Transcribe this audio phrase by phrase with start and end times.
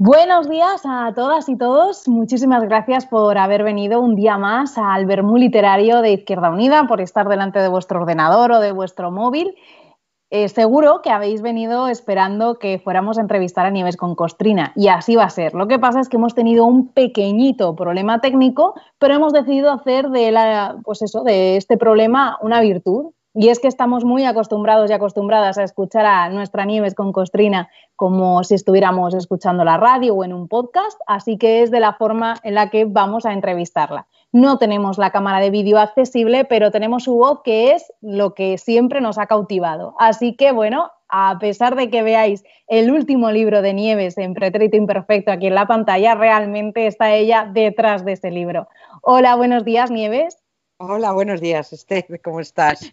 [0.00, 2.06] Buenos días a todas y todos.
[2.06, 7.00] Muchísimas gracias por haber venido un día más al Bermú Literario de Izquierda Unida, por
[7.00, 9.56] estar delante de vuestro ordenador o de vuestro móvil.
[10.30, 14.86] Eh, seguro que habéis venido esperando que fuéramos a entrevistar a Nieves con Costrina y
[14.86, 15.54] así va a ser.
[15.54, 20.10] Lo que pasa es que hemos tenido un pequeñito problema técnico, pero hemos decidido hacer
[20.10, 24.90] de, la, pues eso, de este problema una virtud y es que estamos muy acostumbrados
[24.90, 30.16] y acostumbradas a escuchar a nuestra Nieves con Costrina como si estuviéramos escuchando la radio
[30.16, 33.32] o en un podcast, así que es de la forma en la que vamos a
[33.32, 34.08] entrevistarla.
[34.32, 38.58] No tenemos la cámara de vídeo accesible, pero tenemos su voz que es lo que
[38.58, 39.94] siempre nos ha cautivado.
[40.00, 44.76] Así que bueno, a pesar de que veáis el último libro de Nieves en Pretérito
[44.76, 48.66] Imperfecto aquí en la pantalla, realmente está ella detrás de ese libro.
[49.00, 50.38] Hola, buenos días, Nieves.
[50.80, 52.92] Hola, buenos días, Esther, ¿cómo estás?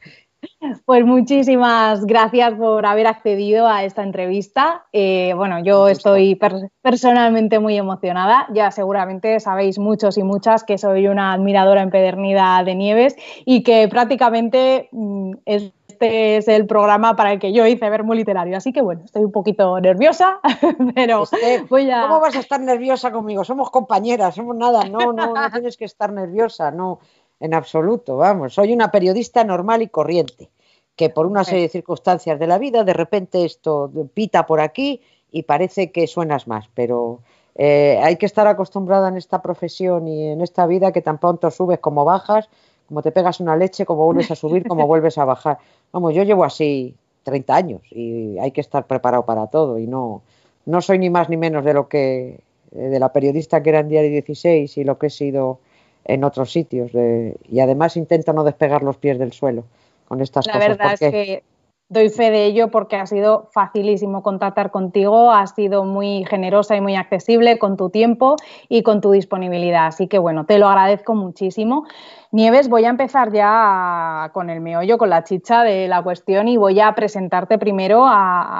[0.85, 4.85] Pues muchísimas gracias por haber accedido a esta entrevista.
[4.91, 6.39] Eh, bueno, yo estoy
[6.81, 8.47] personalmente muy emocionada.
[8.53, 13.87] Ya seguramente sabéis muchos y muchas que soy una admiradora empedernida de Nieves y que
[13.87, 18.57] prácticamente mm, este es el programa para el que yo hice Vermo Literario.
[18.57, 20.39] Así que bueno, estoy un poquito nerviosa,
[20.95, 21.23] pero
[21.69, 22.01] voy a...
[22.03, 23.43] ¿Cómo vas a estar nerviosa conmigo?
[23.43, 24.83] Somos compañeras, somos nada.
[24.85, 26.99] No, no, no tienes que estar nerviosa, no
[27.39, 30.49] en absoluto, vamos, soy una periodista normal y corriente,
[30.95, 35.01] que por una serie de circunstancias de la vida, de repente esto pita por aquí
[35.31, 37.19] y parece que suenas más, pero
[37.55, 41.51] eh, hay que estar acostumbrada en esta profesión y en esta vida que tan pronto
[41.51, 42.49] subes como bajas,
[42.87, 45.57] como te pegas una leche, como vuelves a subir, como vuelves a bajar.
[45.91, 50.21] Vamos, yo llevo así 30 años y hay que estar preparado para todo y no,
[50.65, 52.39] no soy ni más ni menos de lo que
[52.71, 55.59] de la periodista que era en Diario 16 y lo que he sido
[56.05, 56.91] en otros sitios.
[56.93, 59.65] y además intento no despegar los pies del suelo
[60.07, 60.61] con estas cosas.
[60.61, 61.43] La verdad es que
[61.89, 66.81] doy fe de ello porque ha sido facilísimo contactar contigo, has sido muy generosa y
[66.81, 68.35] muy accesible con tu tiempo
[68.69, 69.87] y con tu disponibilidad.
[69.87, 71.85] Así que bueno, te lo agradezco muchísimo.
[72.31, 76.57] Nieves, voy a empezar ya con el meollo, con la chicha de la cuestión y
[76.57, 78.05] voy a presentarte primero,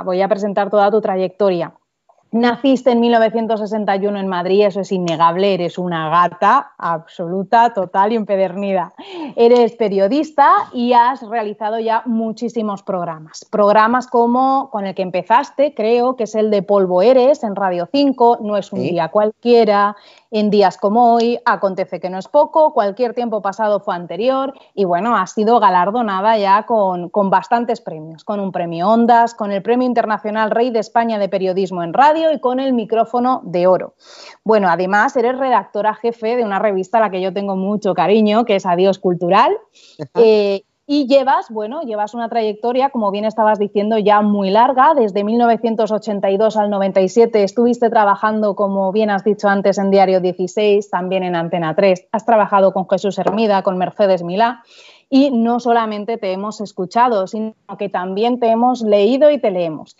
[0.05, 1.73] voy a presentar toda tu trayectoria.
[2.35, 8.93] Naciste en 1961 en Madrid, eso es innegable, eres una gata absoluta, total y empedernida.
[9.37, 13.45] Eres periodista y has realizado ya muchísimos programas.
[13.49, 17.87] Programas como con el que empezaste, creo, que es el de Polvo Eres en Radio
[17.89, 19.95] 5, No es un día cualquiera,
[20.37, 24.83] en días como hoy, acontece que no es poco, cualquier tiempo pasado fue anterior y
[24.83, 29.61] bueno, ha sido galardonada ya con, con bastantes premios, con un premio Ondas, con el
[29.61, 33.95] Premio Internacional Rey de España de Periodismo en Radio y con el micrófono de oro.
[34.43, 38.43] Bueno, además eres redactora jefe de una revista a la que yo tengo mucho cariño,
[38.43, 39.57] que es Adiós Cultural.
[40.87, 44.93] Y llevas, bueno, llevas una trayectoria, como bien estabas diciendo, ya muy larga.
[44.93, 51.23] Desde 1982 al 97 estuviste trabajando, como bien has dicho antes, en Diario 16, también
[51.23, 52.09] en Antena 3.
[52.11, 54.63] Has trabajado con Jesús Hermida, con Mercedes Milá.
[55.09, 59.95] Y no solamente te hemos escuchado, sino que también te hemos leído y te leemos.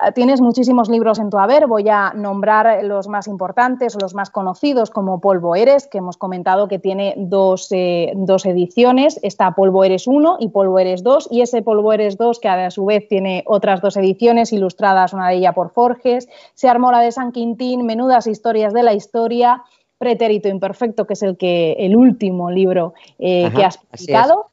[0.00, 4.30] Ah, tienes muchísimos libros en tu haber, voy a nombrar los más importantes los más
[4.30, 9.82] conocidos como Polvo Eres, que hemos comentado que tiene dos, eh, dos, ediciones, está Polvo
[9.82, 13.08] Eres 1 y Polvo Eres 2, y ese Polvo Eres 2 que a su vez
[13.08, 17.32] tiene otras dos ediciones ilustradas, una de ellas por Forges, Se armó la de San
[17.32, 19.64] Quintín, Menudas historias de la historia,
[19.98, 24.46] Pretérito Imperfecto, que es el, que, el último libro eh, que has publicado.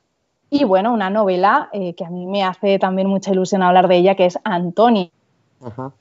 [0.50, 3.98] Y bueno, una novela eh, que a mí me hace también mucha ilusión hablar de
[3.98, 5.10] ella, que es Antonia
[5.66, 5.94] Ajá,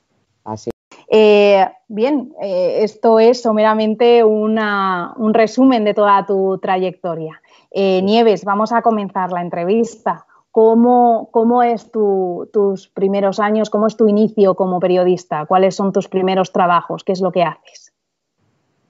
[0.43, 0.69] así.
[1.07, 7.41] Eh, bien, eh, esto es someramente un resumen de toda tu trayectoria.
[7.71, 10.27] Eh, Nieves, vamos a comenzar la entrevista.
[10.51, 13.69] ¿Cómo, cómo es tus primeros años?
[13.69, 15.45] ¿Cómo es tu inicio como periodista?
[15.47, 17.03] ¿Cuáles son tus primeros trabajos?
[17.03, 17.91] ¿Qué es lo que haces?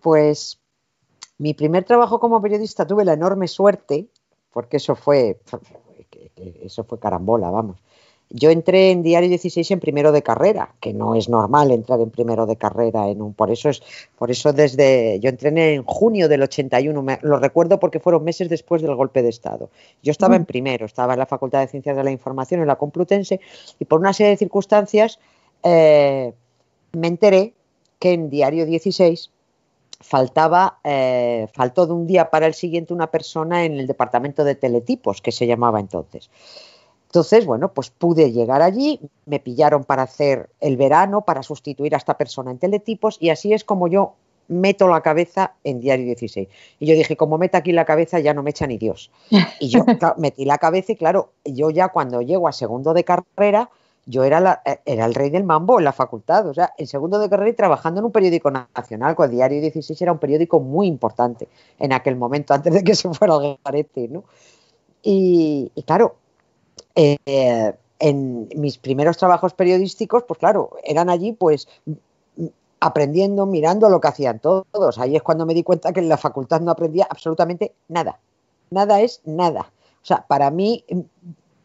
[0.02, 0.60] Pues
[1.38, 4.10] mi primer trabajo como periodista tuve la enorme suerte,
[4.52, 5.40] porque eso fue,
[6.36, 7.82] eso fue carambola, vamos,
[8.38, 12.10] yo entré en Diario 16 en primero de carrera, que no es normal entrar en
[12.10, 13.82] primero de carrera en un por eso es
[14.18, 18.82] por eso desde yo entré en junio del 81, lo recuerdo porque fueron meses después
[18.82, 19.70] del golpe de estado.
[20.04, 22.76] Yo estaba en primero, estaba en la Facultad de Ciencias de la Información en la
[22.76, 23.40] Complutense
[23.80, 25.18] y por una serie de circunstancias
[25.64, 26.34] eh,
[26.92, 27.54] me enteré
[28.00, 29.32] que en Diario 16
[30.02, 34.56] faltaba, eh, faltó de un día para el siguiente una persona en el departamento de
[34.56, 36.30] teletipos, que se llamaba entonces.
[37.16, 41.98] Entonces, bueno, pues pude llegar allí, me pillaron para hacer el verano, para sustituir a
[41.98, 44.16] esta persona en teletipos y así es como yo
[44.50, 46.50] meto la cabeza en Diario 16.
[46.82, 49.12] Y yo dije, como meta aquí la cabeza ya no me echa ni Dios.
[49.62, 49.86] Y yo
[50.18, 53.70] metí la cabeza y claro, yo ya cuando llego a segundo de carrera,
[54.06, 57.30] yo era, era el rey del mambo en la facultad, o sea, en segundo de
[57.30, 60.88] carrera y trabajando en un periódico nacional, con el Diario 16 era un periódico muy
[60.88, 61.48] importante
[61.80, 64.26] en aquel momento, antes de que se fuera al garete, ¿no?
[65.08, 66.16] Y, claro,
[66.96, 71.68] eh, en mis primeros trabajos periodísticos, pues claro, eran allí pues
[72.80, 74.98] aprendiendo, mirando lo que hacían todos.
[74.98, 78.20] Ahí es cuando me di cuenta que en la facultad no aprendía absolutamente nada.
[78.70, 79.72] Nada es nada.
[80.02, 80.84] O sea, para mí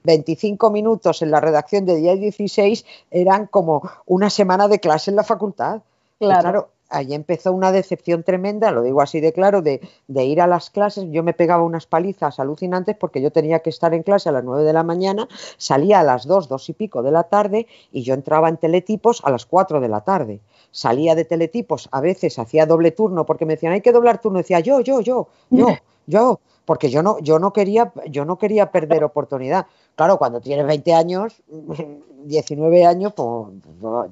[0.05, 5.17] 25 minutos en la redacción de día 16 eran como una semana de clase en
[5.17, 5.83] la facultad.
[6.19, 6.71] Claro.
[6.91, 10.71] Ahí empezó una decepción tremenda, lo digo así de claro, de, de, ir a las
[10.71, 11.07] clases.
[11.11, 14.45] Yo me pegaba unas palizas alucinantes porque yo tenía que estar en clase a las
[14.45, 18.03] 9 de la mañana, salía a las 2, 2 y pico de la tarde y
[18.03, 20.41] yo entraba en teletipos a las 4 de la tarde.
[20.73, 24.39] Salía de teletipos, a veces hacía doble turno porque me decían, hay que doblar turno.
[24.39, 25.69] decía, yo, yo, yo, yo,
[26.07, 29.67] yo, porque yo no, yo no quería, yo no quería perder oportunidad.
[29.97, 31.43] Claro, cuando tienes 20 años,
[32.25, 33.49] 19 años, pues,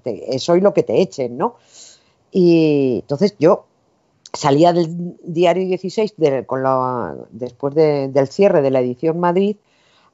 [0.03, 1.57] pues eso es lo que te echen, ¿no?
[2.31, 3.67] Y entonces yo
[4.33, 6.15] salía del diario 16
[6.47, 6.63] con
[7.31, 9.57] después del cierre de la edición Madrid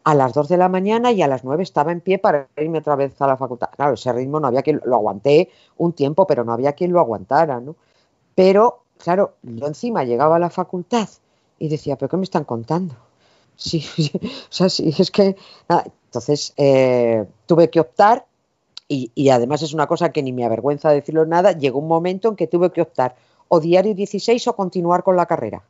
[0.05, 2.79] a las 2 de la mañana y a las 9 estaba en pie para irme
[2.79, 3.71] otra vez a la facultad.
[3.75, 7.01] Claro, ese ritmo no había quien lo aguanté un tiempo, pero no había quien lo
[7.01, 7.75] aguantara, ¿no?
[8.35, 11.09] Pero, claro, yo encima llegaba a la facultad
[11.59, 12.95] y decía, ¿pero qué me están contando?
[13.57, 13.85] Sí,
[14.23, 15.37] o sea, sí, es que.
[16.07, 18.27] Entonces eh, tuve que optar,
[18.87, 21.53] y, además es una cosa que ni me avergüenza decirlo nada.
[21.53, 23.17] Llegó un momento en que tuve que optar
[23.49, 25.63] o diario 16 o continuar con la carrera.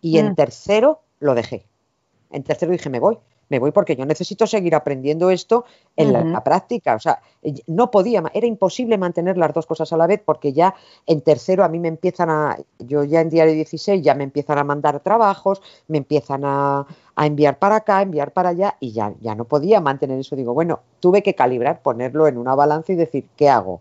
[0.00, 0.34] Y en mm.
[0.34, 1.66] tercero lo dejé.
[2.30, 3.18] En tercero dije, me voy
[3.48, 5.64] me voy porque yo necesito seguir aprendiendo esto
[5.96, 6.94] en la, práctica.
[6.94, 7.20] O sea,
[7.66, 10.74] no podía, era imposible mantener las dos cosas a la vez porque ya
[11.06, 14.58] en tercero a mí me empiezan a, yo ya en diario 16 ya me empiezan
[14.58, 16.86] a mandar trabajos, me empiezan a,
[17.24, 20.36] enviar para acá, enviar para allá y ya, ya no podía mantener eso.
[20.36, 23.80] Digo, bueno, tuve que calibrar, ponerlo en una balanza y decir, ¿qué hago?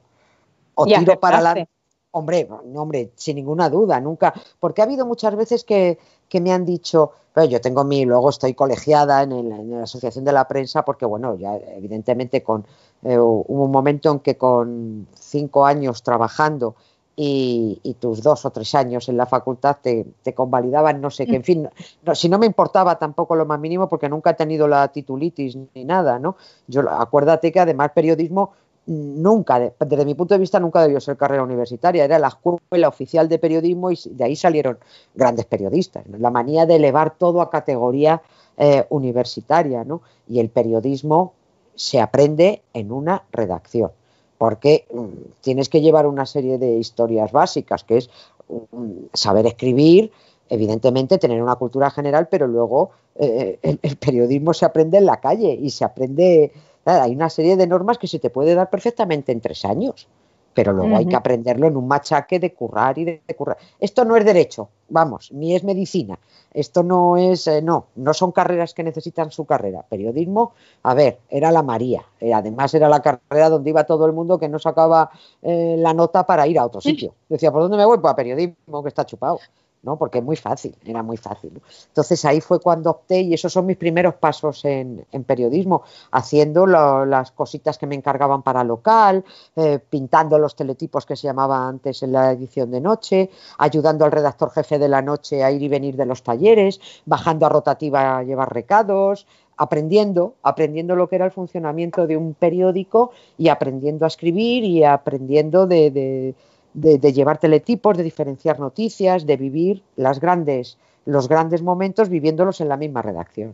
[0.75, 1.69] O tiro para adelante.
[2.11, 4.33] Hombre, no, hombre, sin ninguna duda, nunca.
[4.61, 5.99] Porque ha habido muchas veces que,
[6.29, 10.31] que me han dicho, pero yo tengo mi, luego estoy colegiada en, la Asociación de
[10.31, 12.65] la Prensa porque, bueno, ya evidentemente con,
[13.03, 16.75] eh, hubo un momento en que con cinco años trabajando
[17.15, 21.43] y, tus dos o tres años en la facultad te, convalidaban, no sé qué, en
[21.43, 21.69] fin,
[22.13, 25.85] si no me importaba tampoco lo más mínimo porque nunca he tenido la titulitis ni
[25.85, 26.35] nada, ¿no?
[26.67, 28.51] Yo acuérdate que además periodismo
[28.87, 32.05] nunca, desde mi punto de vista, nunca debió ser carrera universitaria.
[32.05, 34.77] Era la escuela oficial de periodismo y de ahí salieron
[35.13, 36.05] grandes periodistas.
[36.07, 38.21] La manía de elevar todo a categoría
[38.57, 40.01] eh, universitaria, ¿no?
[40.27, 41.33] Y el periodismo
[41.75, 43.91] se aprende en una redacción,
[44.37, 48.09] porque mm, tienes que llevar una serie de historias básicas, que es
[48.49, 50.11] mm, saber escribir,
[50.49, 55.53] evidentemente tener una cultura general, pero luego eh, el periodismo se aprende en la calle
[55.53, 56.51] y se aprende
[56.85, 60.07] hay una serie de normas que se te puede dar perfectamente en tres años,
[60.55, 63.57] pero luego hay que aprenderlo en un machaque de currar y de, currar.
[63.77, 66.17] Esto no es derecho, vamos, ni es medicina.
[66.53, 69.83] Esto no es, eh, no, no son carreras que necesitan su carrera.
[69.87, 70.53] Periodismo,
[70.83, 72.05] a ver, era la María.
[72.21, 75.11] Eh, además era la carrera donde iba todo el mundo que no sacaba
[75.41, 77.13] eh, la nota para ir a otro sitio.
[77.27, 77.97] Decía, ¿por dónde me voy?
[77.97, 79.39] Pues a periodismo, que está chupado.
[79.85, 79.97] ¿No?
[79.97, 81.61] Porque es muy fácil, era muy fácil.
[81.87, 87.31] Entonces ahí fue cuando opté y esos son mis primeros pasos en, periodismo, haciendo las
[87.31, 89.23] cositas que me encargaban para local,
[89.55, 94.11] eh, pintando los teletipos que se llamaba antes en la edición de noche, ayudando al
[94.11, 98.17] redactor jefe de la noche a ir y venir de los talleres, bajando a rotativa
[98.17, 99.25] a llevar recados,
[99.57, 104.83] aprendiendo, aprendiendo lo que era el funcionamiento de un periódico y aprendiendo a escribir y
[104.83, 106.35] aprendiendo de de,
[106.75, 112.77] llevar teletipos, de diferenciar noticias, de vivir las grandes, los grandes momentos viviéndolos en la
[112.77, 113.53] misma redacción.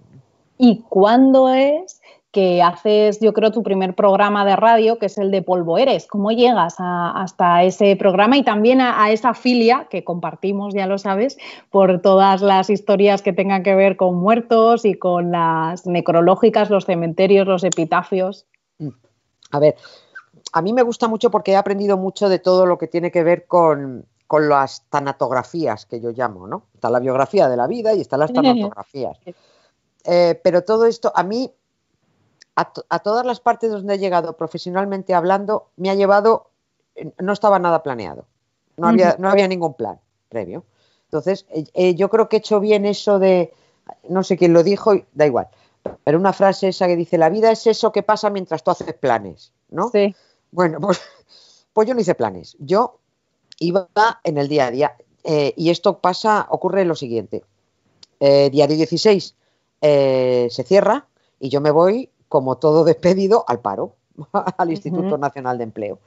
[0.58, 2.01] ¿Y cuándo es
[2.32, 6.08] que haces, yo creo, tu primer programa de radio, que es el de Polvo Eres?
[6.08, 10.98] ¿Cómo llegas hasta ese programa y también a, a, esa filia que compartimos, ya lo
[10.98, 11.38] sabes,
[11.72, 16.86] por todas las historias que tengan que ver con muertos y con las necrológicas, los
[16.86, 18.46] cementerios, los epitafios?
[19.51, 19.75] A ver,
[20.51, 23.24] a mí me gusta mucho porque he aprendido mucho de todo lo que tiene que
[23.24, 26.63] ver con, las tanatografías que yo llamo, ¿no?
[26.74, 29.17] Está la biografía de la vida y están las tanatografías.
[30.05, 31.51] Eh, pero todo esto, a mí,
[32.55, 36.48] a, todas las partes donde he llegado profesionalmente hablando, me ha llevado,
[36.96, 38.25] eh, no estaba nada planeado,
[38.77, 40.63] no había, no había ningún plan previo.
[41.05, 43.53] Entonces, eh, yo creo que he hecho bien eso de,
[44.08, 45.50] no sé quién lo dijo, da igual,
[46.05, 48.93] pero una frase esa que dice, la vida es eso que pasa mientras tú haces
[48.93, 49.89] planes, ¿no?
[49.89, 50.15] Sí.
[50.51, 51.01] Bueno, pues,
[51.74, 52.55] pues, yo no hice planes.
[52.60, 53.00] Yo
[53.60, 53.88] iba
[54.24, 54.96] en el día a día.
[55.24, 57.43] Eh, y esto pasa, ocurre lo siguiente.
[58.20, 59.36] Eh, diario 16
[59.81, 61.08] eh, se cierra
[61.39, 63.96] y yo me voy, como todo despedido, al paro.
[64.58, 66.00] al Instituto Nacional de Empleo.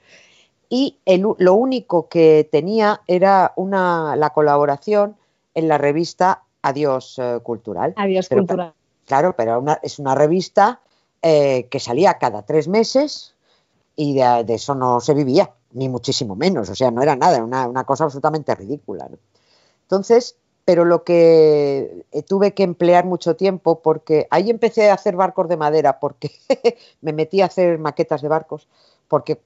[0.69, 0.99] Y
[1.39, 5.17] lo único que tenía era una, la colaboración
[5.55, 7.93] en la revista Adiós eh, Cultural.
[7.97, 8.73] Adiós Cultural.
[9.07, 10.81] Claro, pero es una revista
[11.23, 13.34] que salía cada tres meses
[13.97, 17.45] y de, eso no se vivía, ni muchísimo menos, o sea, no era nada, era
[17.45, 19.09] una, cosa absolutamente ridícula.
[19.83, 25.15] Entonces, pero lo que eh, tuve que emplear mucho tiempo porque ahí empecé a hacer
[25.15, 26.31] barcos de madera porque
[27.03, 28.67] me metí a hacer maquetas de barcos
[29.09, 29.39] porque,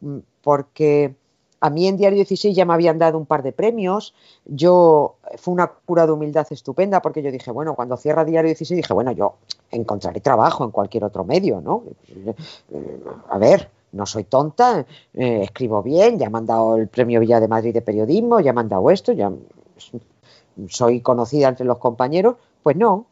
[0.42, 1.14] porque
[1.60, 4.14] a mí en Diario 16 ya me habían dado un par de premios.
[4.44, 8.76] Yo fue una cura de humildad estupenda porque yo dije, bueno, cuando cierra Diario 16
[8.76, 9.34] dije, bueno, yo
[9.70, 11.82] encontraré trabajo en cualquier otro medio, ¿no?
[13.28, 17.40] A ver, no soy tonta, eh, escribo bien, ya me han dado el premio Villa
[17.40, 19.32] de Madrid de periodismo, ya me han dado esto, ya
[20.68, 22.36] soy conocida entre los compañeros.
[22.62, 23.06] Pues no,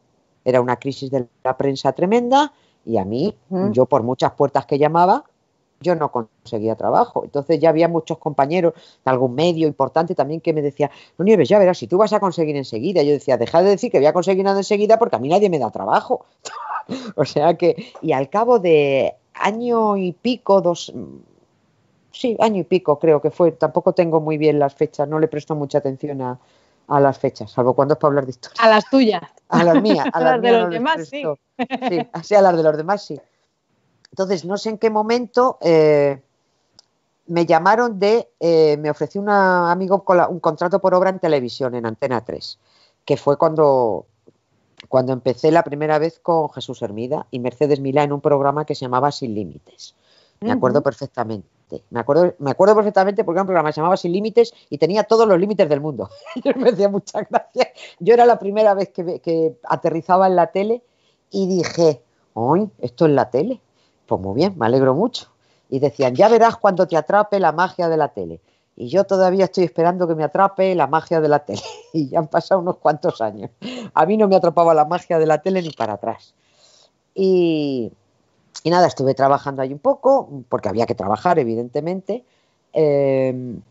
[0.45, 2.53] era una crisis de la prensa tremenda
[2.85, 3.35] y a mí,
[3.73, 5.25] yo por muchas puertas que llamaba,
[5.81, 7.25] yo no conseguía trabajo.
[7.25, 11.49] Entonces ya había muchos compañeros de algún medio importante también que me decían, no Nieves,
[11.49, 13.03] ya verás, si tú vas a conseguir enseguida.
[13.03, 15.51] Yo decía, deja de decir que voy a conseguir nada enseguida porque a mí nadie
[15.51, 16.27] me da trabajo.
[17.17, 20.93] o sea que, y al cabo de año y pico, dos,
[22.13, 25.29] sí, año y pico creo que fue, tampoco tengo muy bien las fechas, no le
[25.29, 26.39] presto mucha atención a,
[27.01, 28.63] las fechas, salvo cuando es para hablar de historia.
[28.63, 29.23] A las tuyas.
[29.49, 30.07] A las mías.
[30.13, 31.25] A, las, de los demás, sí.
[31.89, 33.21] Sí, así a las de los demás, sí.
[34.13, 36.23] Entonces, no sé en qué momento eh,
[37.27, 41.87] me llamaron de, eh, me ofreció un amigo un contrato por obra en televisión, en
[41.87, 42.59] Antena 3,
[43.05, 44.07] que fue cuando,
[44.89, 48.75] cuando empecé la primera vez con Jesús Hermida y Mercedes Milá en un programa que
[48.75, 49.95] se llamaba Sin Límites.
[50.41, 51.49] Me acuerdo perfectamente.
[51.91, 54.79] Me acuerdo, me acuerdo perfectamente porque era un programa que se llamaba Sin Límites y
[54.79, 56.11] tenía todos los límites del mundo.
[56.45, 57.69] Yo me hacía muchas gracias.
[57.99, 60.83] Yo era la primera vez que, que aterrizaba en la tele
[61.31, 62.03] y dije,
[62.35, 63.61] ¡ay, esto es la tele!
[64.07, 65.29] Pues muy bien, me alegro mucho.
[65.69, 68.41] Y decían, ya verás cuando te atrape la magia de la tele.
[68.77, 71.63] Y yo todavía estoy esperando que me atrape la magia de la tele.
[71.95, 73.51] Y ya han pasado unos cuantos años.
[73.95, 76.35] A mí no me atrapaba la magia de la tele ni para atrás.
[77.15, 77.91] Y,
[78.67, 82.25] nada, estuve trabajando ahí un poco, porque había que trabajar, evidentemente.
[82.75, 83.63] Em,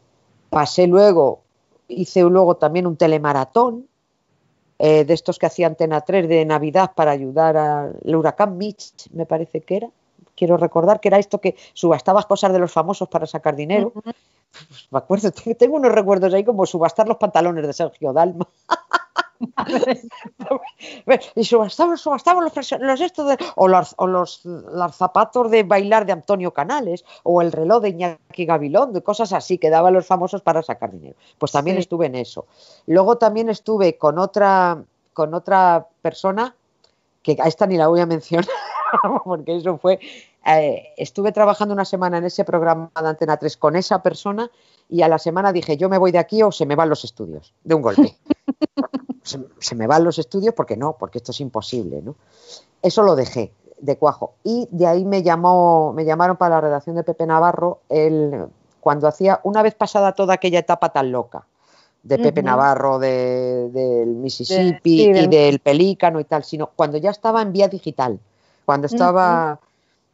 [0.50, 1.42] pasé luego,
[1.88, 3.88] hice luego también un telemaratón,
[4.80, 9.26] eh, de estos que hacía Antena 3 de Navidad para ayudar al huracán Mitch, me
[9.26, 9.90] parece que era
[10.36, 13.92] quiero recordar que era esto que subastabas cosas de los famosos para sacar dinero.
[13.92, 14.16] Pues
[14.92, 18.48] me acuerdo, tengo unos recuerdos ahí como subastar los pantalones de Sergio Dalma.
[21.36, 24.42] y subastamos, subastamos los, estos o, los, los,
[24.94, 29.58] zapatos de bailar de Antonio Canales o el reloj de Iñaki Gabilón, de cosas así
[29.58, 31.18] que daban los famosos para sacar dinero.
[31.38, 32.46] Pues también estuve en eso.
[32.86, 34.82] Luego también estuve con otra,
[35.14, 36.56] con otra persona
[37.22, 38.48] que a esta ni la voy a mencionar
[39.26, 40.00] porque eso fue,
[40.46, 44.50] eh, estuve trabajando una semana en ese programa de Antena 3 con esa persona
[44.90, 47.04] y a la semana dije, yo me voy de aquí o se me van los
[47.04, 48.16] estudios, de un golpe.
[49.24, 52.16] se, me van los estudios porque no, porque esto es imposible, ¿no?
[52.82, 54.36] Eso lo dejé de cuajo.
[54.44, 58.46] Y de ahí me llamó, me llamaron para la redacción de Pepe Navarro el,
[58.80, 61.48] cuando hacía, una vez pasada toda aquella etapa tan loca
[62.06, 67.52] de Pepe Navarro, del Mississippi y del Pelícano y tal, sino cuando ya estaba en
[67.52, 68.20] vía digital.
[68.66, 69.60] Cuando estaba...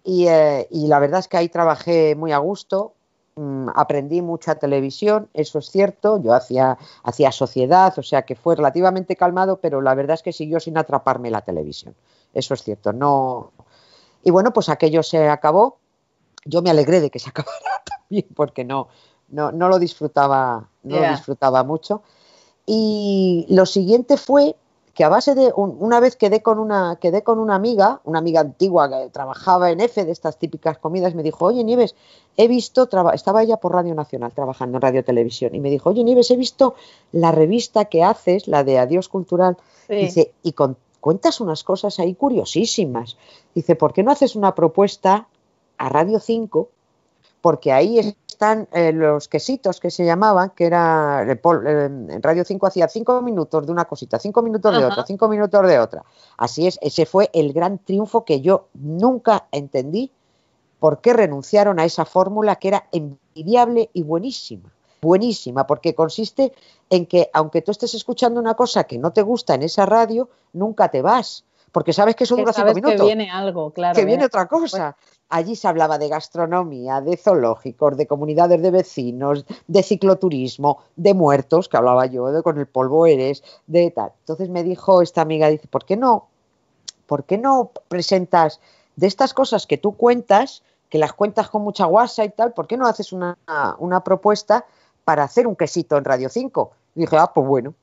[0.03, 2.93] Eh, y, la verdad es que ahí trabajé muy a gusto,
[3.36, 8.55] mm, aprendí mucha televisión, eso es cierto, yo hacía, hacía sociedad, o sea que fue
[8.55, 11.96] relativamente calmado, pero la verdad es que siguió sin atraparme la televisión,
[12.34, 13.51] eso es cierto, no...
[14.24, 15.77] Y bueno, pues aquello se acabó,
[16.46, 18.88] yo me alegré de que se acabara también, porque no,
[19.29, 22.01] no, no lo disfrutaba, no lo disfrutaba mucho.
[22.65, 24.55] Y lo siguiente fue
[24.93, 28.41] que a base de una vez quedé con una quedé con una amiga, una amiga
[28.41, 31.95] antigua que trabajaba en F de estas típicas comidas, me dijo, "Oye, Nieves,
[32.36, 36.03] he visto estaba ella por Radio Nacional trabajando en Radio Televisión y me dijo, "Oye,
[36.03, 36.75] Nieves, he visto
[37.12, 39.57] la revista que haces, la de Adiós Cultural."
[39.88, 40.53] Dice, "Y
[41.00, 43.17] cuentas unas cosas ahí curiosísimas."
[43.55, 45.27] Dice, "¿Por qué no haces una propuesta
[45.77, 46.69] a Radio 5
[47.41, 51.39] porque ahí están eh, los quesitos que se llamaban, que era eh,
[51.86, 55.67] en Radio 5 hacía cinco minutos de una cosita, cinco minutos de otra, cinco minutos
[55.67, 56.03] de otra.
[56.38, 60.12] Así es, ese fue el gran triunfo que yo nunca entendí
[60.79, 64.74] por qué renunciaron a esa fórmula que era envidiable y buenísima.
[65.03, 66.51] Buenísima, porque consiste
[66.89, 70.29] en que aunque tú estés escuchando una cosa que no te gusta en esa radio,
[70.53, 73.00] nunca te vas porque sabes que eso dura cinco minutos.
[73.00, 73.95] Que viene algo, claro.
[73.95, 74.98] Que viene otra cosa.
[75.31, 81.69] Allí se hablaba de gastronomía, de zoológicos, de comunidades de vecinos, de cicloturismo, de muertos,
[81.69, 84.11] que hablaba yo, de con el polvo eres, de tal.
[84.19, 86.27] Entonces me dijo esta amiga, dice, ¿por qué no?
[87.07, 88.59] ¿Por qué no presentas
[88.95, 90.63] de estas cosas que tú cuentas?
[90.91, 93.38] que las cuentas con mucha guasa y tal, ¿por qué no haces una,
[94.03, 94.65] propuesta
[95.05, 96.71] para hacer un quesito en Radio 5?
[96.95, 97.73] dije, ah, pues bueno,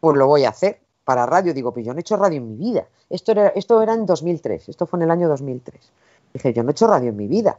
[0.00, 1.54] pues lo voy a hacer para radio.
[1.54, 2.88] Digo, pues yo no he hecho radio en mi vida.
[3.08, 5.92] Esto era, esto era en 2003, esto fue en el año 2003.
[6.32, 7.58] Dije, yo no he hecho radio en mi vida.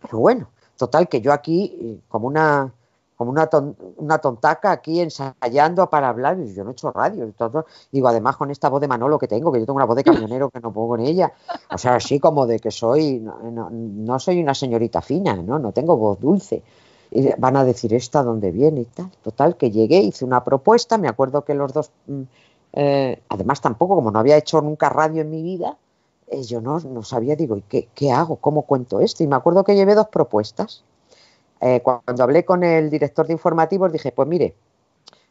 [0.00, 2.72] Pero bueno, total, que yo aquí, eh, como una,
[3.20, 3.50] como una,
[3.98, 7.30] una tontaca aquí ensayando para hablar, yo no he hecho radio.
[7.36, 9.96] Todo, digo, además con esta voz de Manolo que tengo, que yo tengo una voz
[9.96, 11.30] de camionero que no pongo en ella.
[11.70, 15.58] O sea, así como de que soy, no, soy una señorita fina, ¿no?
[15.58, 16.62] No tengo voz dulce.
[17.10, 18.80] Y van a decir, ¿esta dónde viene?
[18.80, 19.10] y tal.
[19.22, 22.22] Total, que llegué, hice una propuesta, me acuerdo que los dos, mm,
[22.72, 25.76] eh, además tampoco, como no había hecho nunca radio en mi vida,
[26.30, 28.36] eh, yo no, no, sabía, digo, ¿y qué, qué, hago?
[28.36, 29.24] ¿Cómo cuento esto?
[29.24, 30.84] Y me acuerdo que llevé dos propuestas.
[31.60, 34.54] Eh, cuando hablé con el director de informativos dije, pues mire,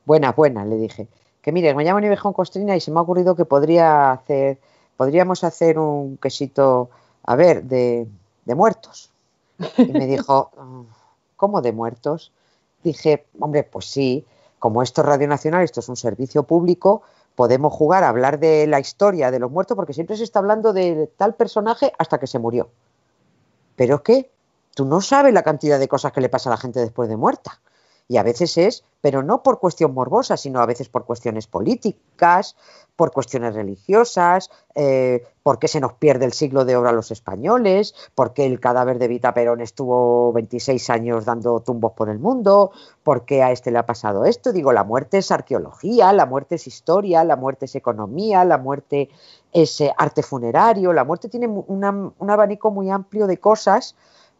[0.05, 1.07] buenas, buenas, le dije,
[1.41, 4.59] que mire, me llamo Nivejón Costrina y se me ha ocurrido que podría hacer,
[4.97, 6.89] podríamos hacer un quesito,
[7.23, 8.07] a ver, de,
[8.45, 9.09] de muertos.
[9.77, 10.51] Y me dijo,
[11.37, 12.31] ¿cómo de muertos?
[12.83, 14.25] Dije, hombre, pues sí,
[14.59, 17.03] como esto es Radio Nacional, esto es un servicio público,
[17.39, 20.73] podemos jugar a hablar de la historia de los muertos porque siempre se está hablando
[20.73, 22.69] de tal personaje hasta que se murió.
[23.77, 24.29] Pero es que
[24.75, 27.15] tú no sabes la cantidad de cosas que le pasa a la gente después de
[27.15, 27.61] muerta.
[28.11, 32.55] Y a veces es, pero no por cuestión morbosa, sino a veces por cuestiones políticas,
[32.95, 37.11] por cuestiones religiosas, eh, por qué se nos pierde el siglo de oro a los
[37.11, 42.17] españoles, por qué el cadáver de Vita Perón estuvo 26 años dando tumbos por el
[42.17, 42.71] mundo,
[43.03, 44.51] por qué a este le ha pasado esto.
[44.51, 49.09] Digo, la muerte es arqueología, la muerte es historia, la muerte es economía, la muerte
[49.53, 53.95] es eh, arte funerario, la muerte tiene un abanico muy amplio de cosas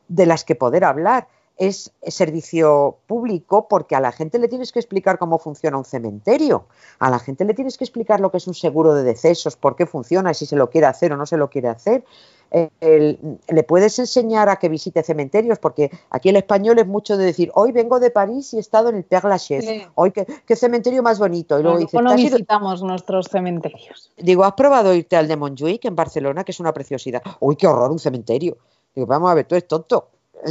[0.08, 1.28] de las que poder hablar.
[1.60, 6.66] Es, servicio público porque a la gente le tienes que explicar cómo funciona un cementerio,
[7.00, 9.76] a la gente le tienes que explicar lo que es un seguro de decesos, por
[9.76, 12.06] qué funciona, si se lo quiere hacer o no se lo quiere hacer.
[12.50, 17.52] le puedes enseñar a que visite cementerios, porque aquí el español es mucho de decir,
[17.54, 21.20] hoy vengo de París y he estado en el Père Lachaise, hoy qué, cementerio más
[21.20, 21.60] bonito.
[21.60, 24.12] Y luego no visitamos nuestros cementerios.
[24.18, 27.22] Digo, ¿has probado irte al de Montjuic en Barcelona, que es una preciosidad?
[27.42, 28.58] Uy, qué horror, un cementerio.
[28.96, 30.10] Digo, vamos a ver, tú eres tonto.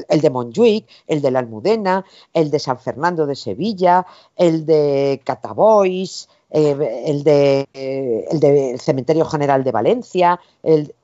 [0.08, 5.20] El, de Montjuic, el de la Almudena, el de San Fernando de Sevilla, el de
[5.24, 10.94] Catabois, eh, el, de, eh, el Cementerio General de Valencia, el,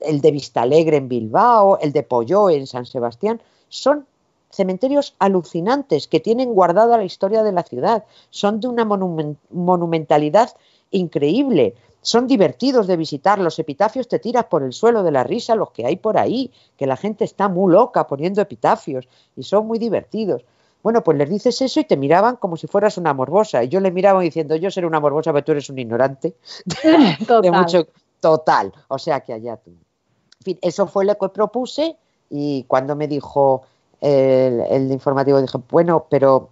[0.00, 4.06] el de Vistalegre en Bilbao, el de Polló en San Sebastián, son
[4.50, 10.50] cementerios alucinantes que tienen guardada la historia de la ciudad, son de una monumentalidad
[10.90, 15.54] increíble son divertidos de visitar, los epitafios te tiras por el suelo de la risa,
[15.54, 19.66] los que hay por ahí, que la gente está muy loca poniendo epitafios y son
[19.68, 20.44] muy divertidos.
[20.82, 23.62] Bueno, pues les dices eso y te miraban como si fueras una morbosa.
[23.62, 26.34] Y yo le miraba diciendo, yo seré una morbosa, pero tú eres un ignorante.
[27.26, 27.42] Total.
[27.42, 27.86] de mucho,
[28.18, 28.72] total.
[28.88, 29.70] O sea que allá tú.
[29.70, 31.96] En fin, eso fue lo que propuse
[32.28, 33.62] y cuando me dijo
[34.00, 36.48] el, el informativo, dije, bueno, pero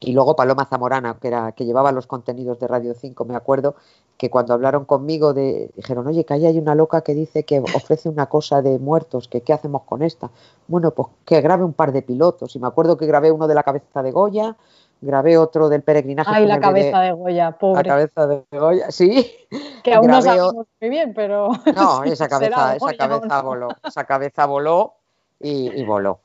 [0.00, 3.74] y luego Paloma Zamorana, que era que llevaba los contenidos de Radio 5, me acuerdo,
[4.18, 7.60] que cuando hablaron conmigo de, dijeron, oye, que ahí hay una loca que dice que
[7.60, 10.28] ofrece una cosa de muertos, que qué hacemos con esta.
[10.66, 12.56] Bueno, pues que grabe un par de pilotos.
[12.56, 14.56] Y me acuerdo que grabé uno de la cabeza de Goya,
[15.00, 16.30] grabé otro del peregrinaje.
[16.34, 17.84] Ay, la cabeza de, Goya, pobre.
[17.84, 19.30] La cabeza de Goya, sí.
[19.84, 21.50] Que aún no sabemos muy bien, pero...
[21.76, 24.94] No, esa cabeza, esa cabeza voló, esa cabeza voló
[25.38, 26.18] y, voló.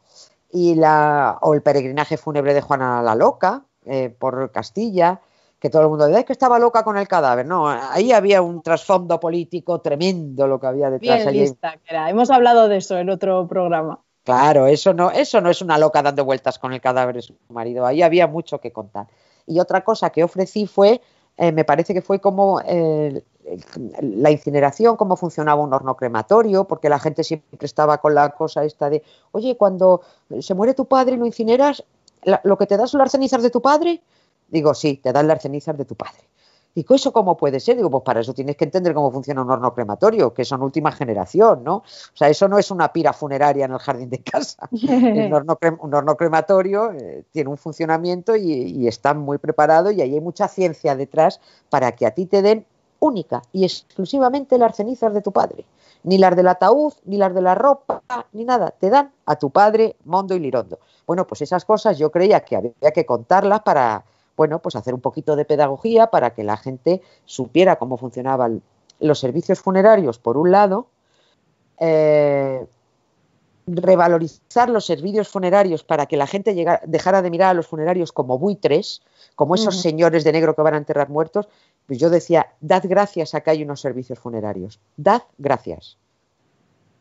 [0.51, 5.21] Y la, o el peregrinaje fúnebre de Juana la Loca, eh, por Castilla,
[5.63, 7.45] que todo el mundo dice que estaba loca con el cadáver.
[7.45, 11.23] No, ahí había un trasfondo político tremendo lo que había detrás.
[11.23, 14.01] Bien lista, Hemos hablado de eso en otro programa.
[14.25, 17.37] Claro, eso no, eso no es una loca dando vueltas con el cadáver de su
[17.47, 17.85] marido.
[17.85, 19.07] Ahí había mucho que contar.
[19.47, 20.99] Y otra cosa que ofrecí fue,
[21.37, 23.23] eh, me parece que fue como eh,
[24.01, 28.65] la incineración, cómo funcionaba un horno crematorio, porque la gente siempre estaba con la cosa
[28.65, 30.01] esta de, oye, cuando
[30.41, 31.85] se muere tu padre y lo incineras,
[32.43, 34.01] ¿lo que te da son las cenizas de tu padre?
[34.53, 36.29] Digo, sí, te dan las cenizas de tu padre.
[36.75, 37.75] Digo, ¿eso cómo puede ser?
[37.75, 40.91] Digo, pues para eso tienes que entender cómo funciona un horno crematorio, que son última
[40.91, 41.77] generación, ¿no?
[41.77, 44.69] O sea, eso no es una pira funeraria en el jardín de casa.
[44.71, 50.21] un, horno crematorio eh, tiene un funcionamiento y, y, está muy preparado y ahí hay
[50.21, 52.67] mucha ciencia detrás para que a ti te den
[52.99, 55.65] única y exclusivamente las cenizas de tu padre.
[56.03, 58.69] Ni las del ataúd, ni las de la ropa, ni nada.
[58.69, 60.79] Te dan a tu padre Mondo y Lirondo.
[61.07, 65.01] Bueno, pues esas cosas yo creía que había que contarlas para bueno, pues hacer un
[65.01, 68.61] poquito de pedagogía para que la gente supiera cómo funcionaban
[68.99, 70.87] los servicios funerarios, por un lado,
[71.79, 72.65] eh,
[73.65, 76.53] revalorizar los servicios funerarios para que la gente
[76.85, 79.01] dejara de mirar a los funerarios como buitres,
[79.35, 81.47] como esos señores de negro que van a enterrar muertos,
[81.87, 85.97] pues yo decía, dad gracias a que hay unos servicios funerarios, dad gracias.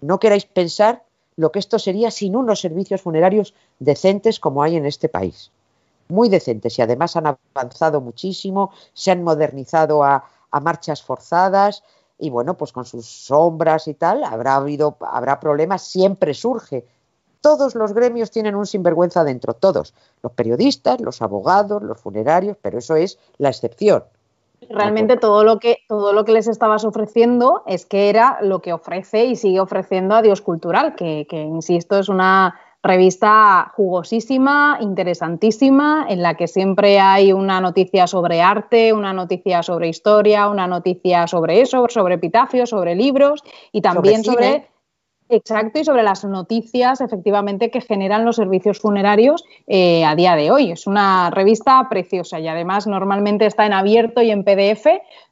[0.00, 1.04] No queráis pensar
[1.36, 5.50] lo que esto sería sin unos servicios funerarios decentes como hay en este país.
[6.08, 10.24] Muy decentes y además han avanzado muchísimo, se han modernizado a,
[10.60, 11.82] marchas forzadas
[12.18, 16.84] y bueno, pues con sus sombras y tal, habrá habido, habrá problemas, siempre surge.
[17.40, 19.94] Todos los gremios tienen un sinvergüenza dentro, todos.
[20.22, 24.04] Los periodistas, los abogados, los funerarios, pero eso es la excepción.
[24.68, 28.72] Realmente todo lo que todo lo que les estabas ofreciendo es que era lo que
[28.72, 36.22] ofrece y sigue ofreciendo a Dios Cultural, que, insisto es una revista jugosísima, interesantísima, en
[36.22, 41.60] la que siempre hay una noticia sobre arte, una noticia sobre historia, una noticia sobre
[41.60, 44.66] eso, sobre epitafios, sobre libros y también sobre
[45.28, 50.50] Exacto, y sobre las noticias efectivamente que generan los servicios funerarios eh, a día de
[50.50, 50.72] hoy.
[50.72, 54.86] Es una revista preciosa y además normalmente está en abierto y en PDF.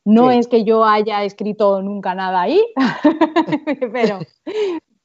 [0.07, 2.65] No es que yo haya escrito nunca nada ahí,
[3.93, 4.21] pero,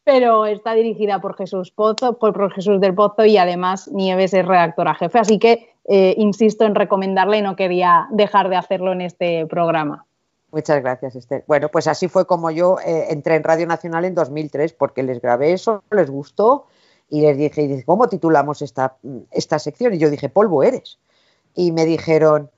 [0.05, 4.93] pero está dirigida por Jesús Pozo, por, Jesús del Pozo y además Nieves es redactora
[4.95, 5.19] jefe.
[5.19, 10.05] Así que eh, insisto en recomendarla y no quería dejar de hacerlo en este programa.
[10.51, 11.43] Muchas gracias, Esther.
[11.47, 15.19] Bueno, pues así fue como yo eh, entré en Radio Nacional en 2003, porque les
[15.19, 16.67] grabé eso, les gustó
[17.09, 18.97] y les dije, ¿cómo titulamos esta,
[19.31, 19.95] esta sección?
[19.95, 20.99] Y yo dije, polvo eres.
[21.55, 22.51] Y me dijeron,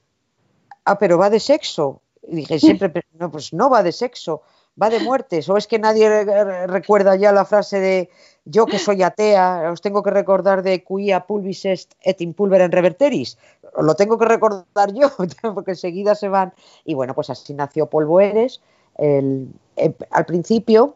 [0.84, 2.02] ah, pero va de sexo.
[2.28, 4.42] Y dije, siempre, no, pues no va de sexo,
[4.82, 5.50] va de muertes.
[5.50, 6.26] O es que nadie
[6.68, 8.10] recuerda ya la frase de
[8.46, 12.72] yo que soy atea, os tengo que recordar de quia pulvis est et in pulverem
[12.72, 13.38] reverteris.
[13.76, 15.12] Lo tengo que recordar yo,
[15.54, 16.54] porque enseguida se van.
[16.86, 18.62] Y bueno, pues así nació Polvo Eres.
[18.98, 20.96] El, eh, al principio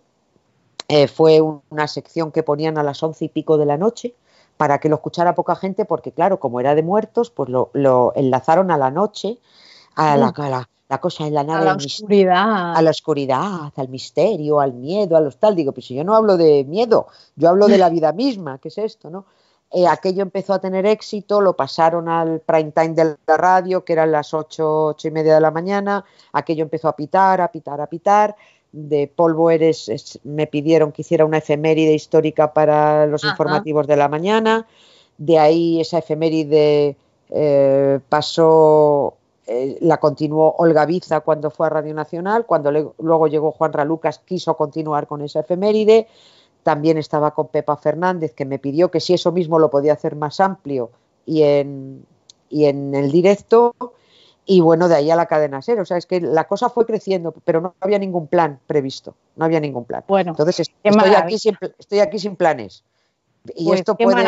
[0.88, 4.16] eh, fue una sección que ponían a las once y pico de la noche
[4.58, 8.72] para que lo escuchara poca gente, porque claro, como era de muertos, pues lo, enlazaron
[8.72, 9.40] a la noche,
[9.96, 11.62] a la, a la, la cosa en la nave.
[11.62, 12.76] A la oscuridad.
[12.76, 15.56] A la oscuridad, al misterio, al miedo, a los tal.
[15.56, 18.68] Digo, pues si yo no hablo de miedo, yo hablo de la vida misma, ¿qué
[18.68, 19.26] es esto, no?
[19.72, 23.94] Eh, aquello empezó a tener éxito, lo pasaron al prime time de la radio, que
[23.94, 27.80] eran las ocho, ocho y media de la mañana, aquello empezó a pitar, a pitar,
[27.80, 28.36] a pitar.
[28.74, 34.10] De polvo eres, me pidieron que hiciera una efeméride histórica para los informativos de la
[34.10, 34.68] mañana.
[35.18, 36.98] De ahí esa efeméride
[37.30, 39.16] eh, pasó
[39.54, 44.20] eh, la continuó Olga Biza cuando fue a Radio Nacional, cuando luego llegó Juan Ralucas
[44.20, 46.08] quiso continuar con esa efeméride,
[46.64, 50.16] también estaba con Pepa Fernández que me pidió que si eso mismo lo podía hacer
[50.16, 50.92] más amplio
[51.26, 52.06] y en,
[52.50, 53.76] y en el directo,
[54.46, 56.86] y bueno, de ahí a la cadena ser, o sea, es que la cosa fue
[56.86, 60.06] creciendo, pero no había ningún plan previsto, no había ningún plan.
[60.08, 62.86] Bueno, entonces estoy aquí, sin, estoy aquí sin planes.
[63.54, 64.24] Y pues esto puede,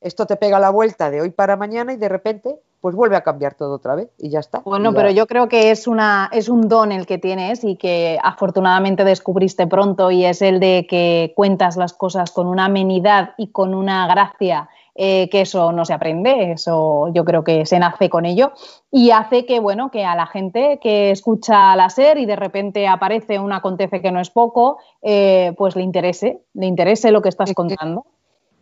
[0.00, 3.22] esto te pega la vuelta de hoy para mañana y de repente pues vuelve a
[3.22, 4.60] cambiar todo otra vez y ya está.
[4.60, 8.18] Bueno, pero yo creo que es, una, es un don el que tienes y que
[8.22, 13.48] afortunadamente descubriste pronto y es el de que cuentas las cosas con una amenidad y
[13.48, 14.68] con una gracia
[15.00, 18.52] eh, que eso no se aprende, eso yo creo que se nace con ello
[18.90, 22.88] y hace que, bueno, que a la gente que escucha la SER y de repente
[22.88, 27.28] aparece un acontece que no es poco, eh, pues le interese, le interese lo que
[27.28, 28.06] estás contando.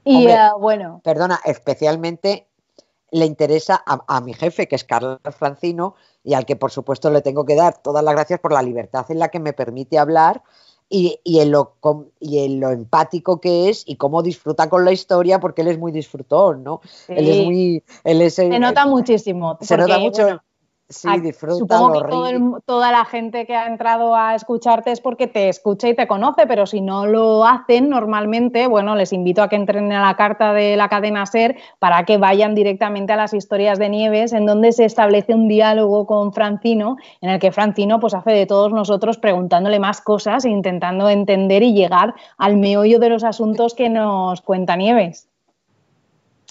[0.04, 1.00] Y eh, bueno.
[1.02, 2.46] Perdona, especialmente
[3.10, 7.22] le interesa a, mi jefe, que es Carlos Francino, y al que por supuesto le
[7.22, 10.42] tengo que dar todas las gracias por la libertad en la que me permite hablar
[10.88, 11.76] y, en, lo,
[12.20, 15.78] y en lo empático que es y cómo disfruta con la historia, porque él es
[15.78, 16.80] muy disfrutón, ¿no?
[17.08, 17.82] Él es muy...
[18.04, 19.58] Él se nota muchísimo.
[19.60, 20.42] Se nota mucho...
[20.88, 25.88] Sí, Supongo que toda la gente que ha entrado a escucharte es porque te escucha
[25.88, 29.90] y te conoce, pero si no lo hacen normalmente, bueno, les invito a que entren
[29.90, 33.88] a la carta de la cadena SER para que vayan directamente a las historias de
[33.88, 38.30] Nieves, en donde se establece un diálogo con Francino, en el que Francino pues hace
[38.30, 43.24] de todos nosotros preguntándole más cosas e intentando entender y llegar al meollo de los
[43.24, 45.28] asuntos que nos cuenta Nieves.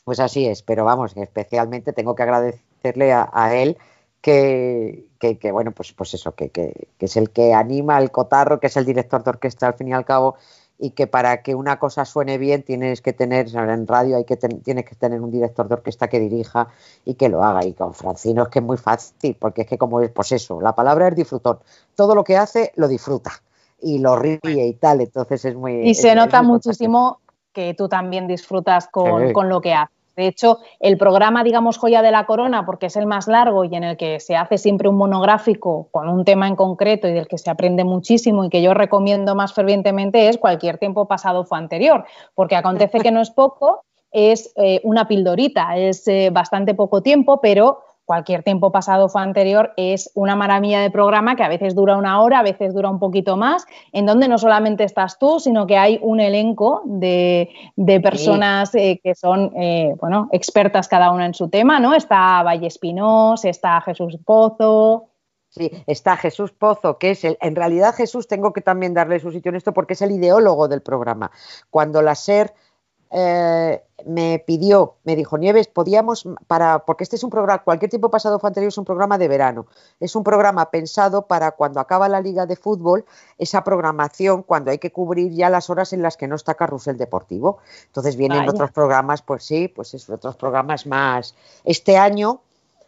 [0.03, 3.77] Pues así es, pero vamos, especialmente tengo que agradecerle a él
[4.25, 6.51] que, bueno, pues, pues eso, que,
[6.99, 9.93] es el que anima el cotarro, que es el director de orquesta al fin y
[9.93, 10.35] al cabo,
[10.79, 14.35] y que para que una cosa suene bien tienes que tener, en radio hay que
[14.35, 16.67] tienes que tener un director de orquesta que dirija
[17.05, 17.65] y que lo haga.
[17.65, 20.59] Y con Francino es que es muy fácil, porque es que como es, pues eso,
[20.59, 21.59] la palabra es disfrutón.
[21.95, 23.31] Todo lo que hace lo disfruta
[23.79, 25.87] y lo ríe y tal, entonces es muy...
[25.87, 27.21] Y se nota muchísimo
[27.53, 29.94] que tú también disfrutas con, con lo que haces.
[30.15, 33.75] De hecho, el programa, digamos, Joya de la Corona, porque es el más largo y
[33.75, 37.27] en el que se hace siempre un monográfico con un tema en concreto y del
[37.27, 41.57] que se aprende muchísimo y que yo recomiendo más fervientemente es Cualquier tiempo pasado fue
[41.57, 47.01] anterior, porque acontece que no es poco, es eh, una pildorita, es eh, bastante poco
[47.01, 51.75] tiempo, pero cualquier tiempo pasado fue anterior es una maravilla de programa que a veces
[51.75, 55.39] dura una hora, a veces dura un poquito más, en donde no solamente estás tú,
[55.39, 57.49] sino que hay un elenco de,
[58.01, 61.93] personas eh, que son, eh, bueno, expertas cada una en su tema, ¿no?
[61.93, 65.09] Está Valle Espinós, está Jesús Pozo.
[65.49, 69.31] Sí, está Jesús Pozo, que es el, en realidad Jesús tengo que también darle su
[69.31, 71.31] sitio en esto porque es el ideólogo del programa.
[71.69, 72.53] Cuando la SER
[73.11, 78.09] eh, me pidió, me dijo, Nieves, podíamos, para, porque este es un programa, cualquier tiempo
[78.09, 79.65] pasado fue anterior, es un programa de verano.
[79.99, 83.05] Es un programa pensado para cuando acaba la liga de fútbol,
[83.37, 86.97] esa programación, cuando hay que cubrir ya las horas en las que no está Carrusel
[86.97, 87.59] Deportivo.
[87.87, 91.35] Entonces vienen otros programas, pues sí, pues es otros programas más.
[91.63, 92.41] Este año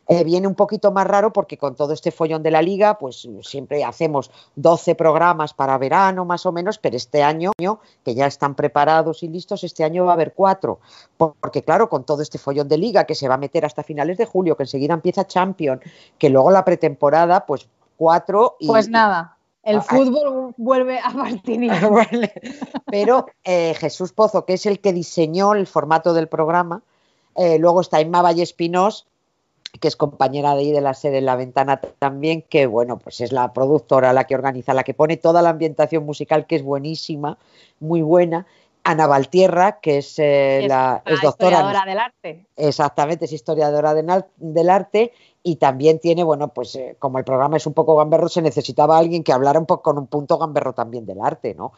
[0.07, 3.27] eh, viene un poquito más raro porque con todo este follón de la liga, pues
[3.41, 8.55] siempre hacemos 12 programas para verano más o menos, pero este año, que ya están
[8.55, 10.79] preparados y listos, este año va a haber cuatro.
[11.17, 14.17] Porque claro, con todo este follón de liga que se va a meter hasta finales
[14.17, 15.81] de julio, que enseguida empieza Champion,
[16.17, 17.67] que luego la pretemporada, pues
[17.97, 18.67] cuatro y...
[18.67, 19.37] Pues nada.
[19.63, 19.95] El ah, ah.
[19.95, 21.69] fútbol vuelve a partir.
[22.85, 26.81] Pero eh, Jesús Pozo, que es el que diseñó el formato del programa,
[27.35, 29.05] eh, luego está Inma Valle Espinós,
[29.79, 33.21] que es compañera de ahí de la sede en la ventana también, que bueno, pues
[33.21, 36.63] es la productora, la que organiza, la que pone toda la ambientación musical, que es
[36.63, 37.37] buenísima,
[37.79, 38.45] muy buena.
[38.83, 41.57] Ana Valtierra, que es, eh, la, es doctora.
[41.57, 42.45] Historiadora del arte.
[42.55, 45.11] Exactamente, es historiadora del arte
[45.43, 48.97] y también tiene, bueno, pues eh, como el programa es un poco gamberro, se necesitaba
[48.97, 51.73] alguien que hablara un poco con un punto gamberro también del arte, ¿no?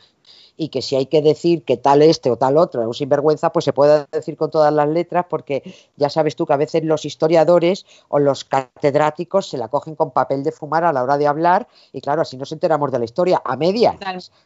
[0.60, 3.54] Y que si hay que decir que tal este o tal otro es un sinvergüenza,
[3.54, 5.64] pues se puede decir con todas las letras, porque
[5.96, 10.12] ya sabes tú que a veces los historiadores o los catedráticos se la cogen con
[10.12, 13.06] papel de fumar a la hora de hablar, y claro, así nos enteramos de la
[13.06, 13.96] historia, a medias,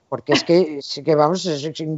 [0.08, 1.50] porque es que, que vamos,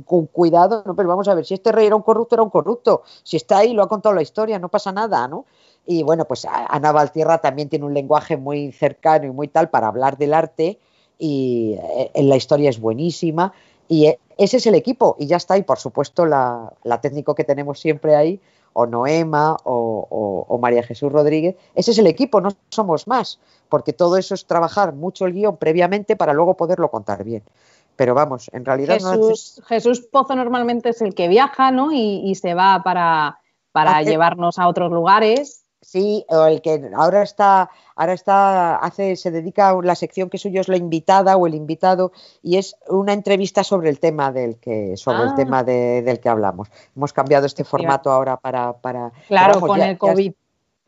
[0.06, 2.50] con cuidado, no, pero vamos a ver, si este rey era un corrupto, era un
[2.50, 5.46] corrupto, si está ahí, lo ha contado la historia, no pasa nada, ¿no?
[5.86, 9.88] Y bueno, pues Ana Valtierra también tiene un lenguaje muy cercano y muy tal para
[9.88, 10.80] hablar del arte
[11.18, 13.54] y eh, en la historia es buenísima.
[13.88, 15.58] Y e, ese es el equipo y ya está.
[15.58, 18.40] Y por supuesto la, técnico que tenemos siempre ahí,
[18.74, 24.18] o Noema o, María Jesús Rodríguez, ese es el equipo, no somos más, porque todo
[24.18, 27.44] eso es trabajar mucho el guion previamente para luego poderlo contar bien.
[27.96, 31.94] Pero vamos, en realidad Jesús, Jesús Pozo normalmente es el que viaja, ¿no?
[31.94, 33.40] Y, se va para,
[33.72, 35.65] para llevarnos a otros lugares.
[35.86, 40.40] Sí, o el que ahora está, ahora está, hace, se dedica a la sección que
[40.40, 44.58] suyo es la invitada o el invitado, y es una entrevista sobre el tema del
[44.58, 45.36] que, sobre el ah.
[45.36, 46.70] tema del que hablamos.
[46.96, 50.34] Hemos cambiado este formato ahora para, para claro, con el COVID.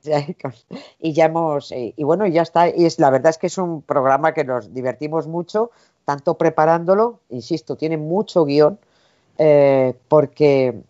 [1.00, 2.68] y ya hemos, eh, y bueno, ya está.
[2.68, 5.70] Y es la verdad es que es un programa que nos divertimos mucho,
[6.06, 8.80] tanto preparándolo, insisto, tiene mucho guion,
[9.38, 10.82] eh, porque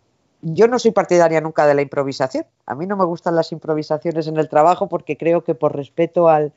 [0.53, 2.45] yo no soy partidaria nunca de la improvisación.
[2.65, 6.29] A mí no me gustan las improvisaciones en el trabajo porque creo que por respeto
[6.29, 6.53] al,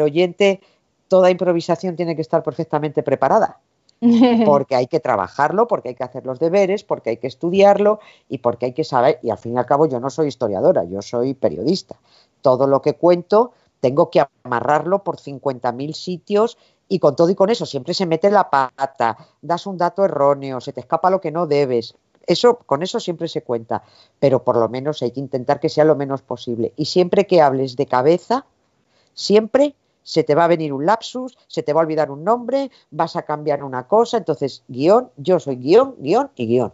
[0.00, 0.60] oyente,
[1.08, 3.60] toda improvisación tiene que estar perfectamente preparada.
[4.44, 8.38] Porque hay que trabajarlo, porque hay que hacer los deberes, porque hay que estudiarlo y
[8.38, 9.18] porque hay que saber.
[9.22, 11.96] Y al fin y al cabo, yo no soy historiadora, yo soy periodista.
[12.42, 17.48] Todo lo que cuento tengo que amarrarlo por 50.000 sitios y con todo y con
[17.48, 21.30] eso siempre se mete la pata, das un dato erróneo, se te escapa lo que
[21.30, 21.94] no debes.
[22.26, 23.82] Eso, con eso siempre se cuenta,
[24.18, 26.72] pero por lo menos hay que intentar que sea lo menos posible.
[26.76, 28.46] Y siempre que hables de cabeza,
[29.12, 32.70] siempre se te va a venir un lapsus, se te va a olvidar un nombre,
[32.90, 36.72] vas a cambiar una cosa, entonces guion, yo soy guion, guion y guion.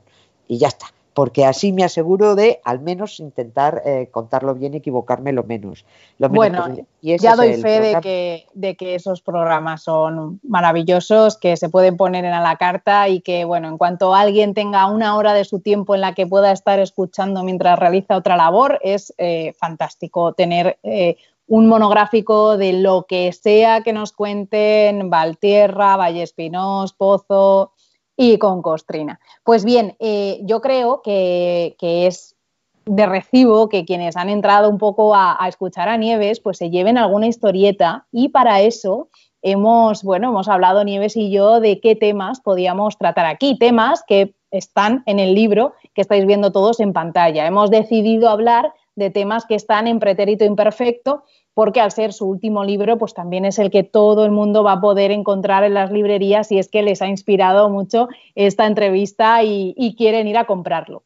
[0.49, 0.87] Y ya está
[1.21, 5.85] porque así me aseguro de al menos intentar eh, contarlo bien y equivocarme lo menos.
[6.19, 11.99] bueno, ya doy fe de que, de que, esos programas son maravillosos, que se pueden
[11.99, 15.45] poner en a la carta y que, bueno, en cuanto alguien tenga una hora de
[15.45, 20.33] su tiempo en la que pueda estar escuchando mientras realiza otra labor, es eh, fantástico
[20.33, 27.73] tener eh, un monográfico de lo que sea que nos cuenten Valtierra, Valle Espinós, Pozo,
[28.21, 29.19] y con costrina.
[29.45, 32.37] Pues bien, eh, yo creo que, es
[32.85, 36.99] de recibo que quienes han entrado un poco a, escuchar a Nieves, pues se lleven
[36.99, 39.09] alguna historieta y para eso
[39.41, 44.35] hemos, bueno, hemos hablado Nieves y yo de qué temas podíamos tratar aquí, temas que
[44.51, 47.47] están en el libro que estáis viendo todos en pantalla.
[47.47, 51.25] Hemos decidido hablar de temas que están en pretérito imperfecto
[51.55, 54.73] porque al ser su último libro, pues también es el que todo el mundo va
[54.73, 59.43] a poder encontrar en las librerías y es que les ha inspirado mucho esta entrevista
[59.43, 61.03] y, quieren ir a comprarlo.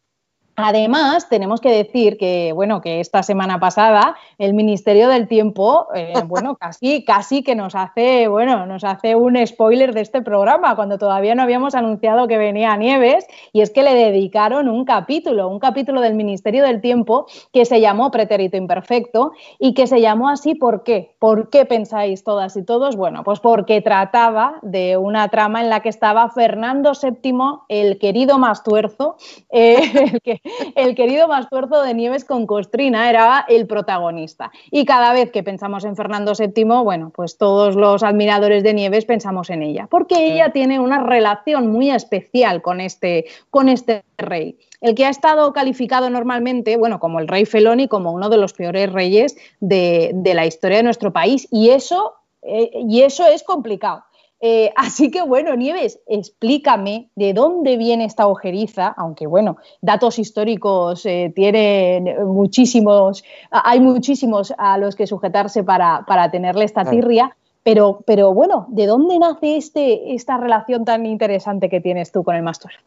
[0.57, 6.13] Además, tenemos que decir que, bueno, que esta semana pasada el Ministerio del Tiempo, eh,
[6.27, 10.97] bueno, casi, casi que nos hace, bueno, nos hace un spoiler de este programa, cuando
[10.97, 15.59] todavía no habíamos anunciado que venía Nieves, y es que le dedicaron un capítulo, un
[15.59, 20.55] capítulo del Ministerio del Tiempo que se llamó Pretérito Imperfecto y que se llamó así,
[20.55, 21.17] ¿por qué?
[21.19, 22.97] ¿Por qué pensáis todas y todos?
[22.97, 27.33] Bueno, pues porque trataba de una trama en la que estaba Fernando VII,
[27.69, 29.17] el querido Mastuerzo,
[29.51, 29.79] eh,
[30.13, 30.41] el que
[30.75, 34.51] el querido Mastuerzo de Nieves con Costrina era el protagonista.
[34.71, 39.05] Y cada vez que pensamos en Fernando VII, bueno, pues todos los admiradores de Nieves
[39.05, 44.59] pensamos en ella, porque ella tiene una relación muy especial con este, con este rey.
[44.81, 48.53] El que ha estado calificado normalmente, bueno, como el rey Feloni, como uno de los
[48.53, 51.49] peores reyes de, la historia de nuestro país.
[51.51, 54.05] Y eso, eh, y eso es complicado
[54.47, 61.07] eh, así que bueno, Nieves, explícame de dónde viene esta ojeriza, aunque bueno, datos históricos
[61.07, 68.35] eh, tienen muchísimos, hay muchísimos a los que sujetarse para, tenerle esta tirria, pero, pero
[68.35, 72.81] bueno, ¿de dónde nace este, esta relación tan interesante que tienes tú con el Mastuerzo?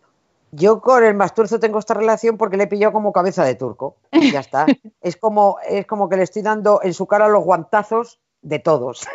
[0.51, 3.95] Yo con el Mastuerzo tengo esta relación porque le he pillado como cabeza de turco.
[4.31, 4.67] ya está.
[5.01, 9.07] es, como, es como que le estoy dando en su cara los guantazos de todos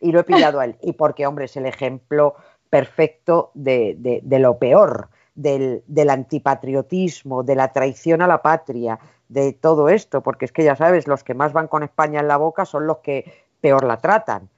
[0.00, 0.76] y lo he pillado a él.
[0.82, 2.34] Y porque, hombre, es el ejemplo
[2.70, 10.22] perfecto de, lo peor, del, antipatriotismo, de la traición a la patria, de todo esto,
[10.22, 12.86] porque es que ya sabes, los que más van con España en la boca son
[12.86, 14.50] los que peor la tratan.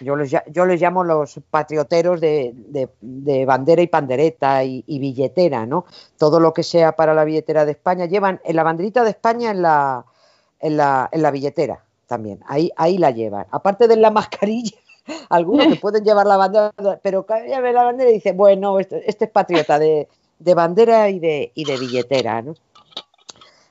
[0.00, 5.84] Yo les, yo les llamo los patrioteros de, bandera y pandereta y, billetera, ¿no?
[6.16, 9.50] Todo lo que sea para la billetera de España, llevan en la banderita de España
[9.50, 10.04] en la,
[10.60, 12.40] en la, en la billetera también.
[12.46, 13.46] Ahí, ahí la llevan.
[13.50, 14.76] Aparte de la mascarilla,
[15.28, 19.08] algunos que pueden llevar la bandera, pero cada ve la bandera y dice, bueno, este,
[19.08, 20.08] este es patriota de,
[20.54, 22.54] bandera y de, y de billetera, ¿no?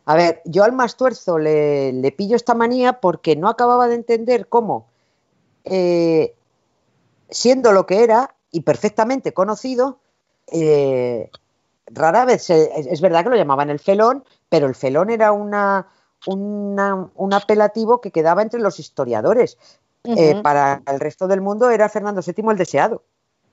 [0.06, 4.48] A ver, yo al Mastuerzo le, le pillo esta manía porque no acababa de entender
[4.48, 4.88] cómo,
[5.64, 6.36] eh,
[7.30, 10.00] siendo lo que era y perfectamente conocido,
[10.52, 11.30] eh,
[11.88, 15.88] rara vez, es verdad que lo llamaban el felón, pero el felón era una,
[16.28, 19.58] un apelativo que quedaba entre los historiadores.
[20.06, 23.04] Eh, para el resto del mundo era Fernando VII el deseado.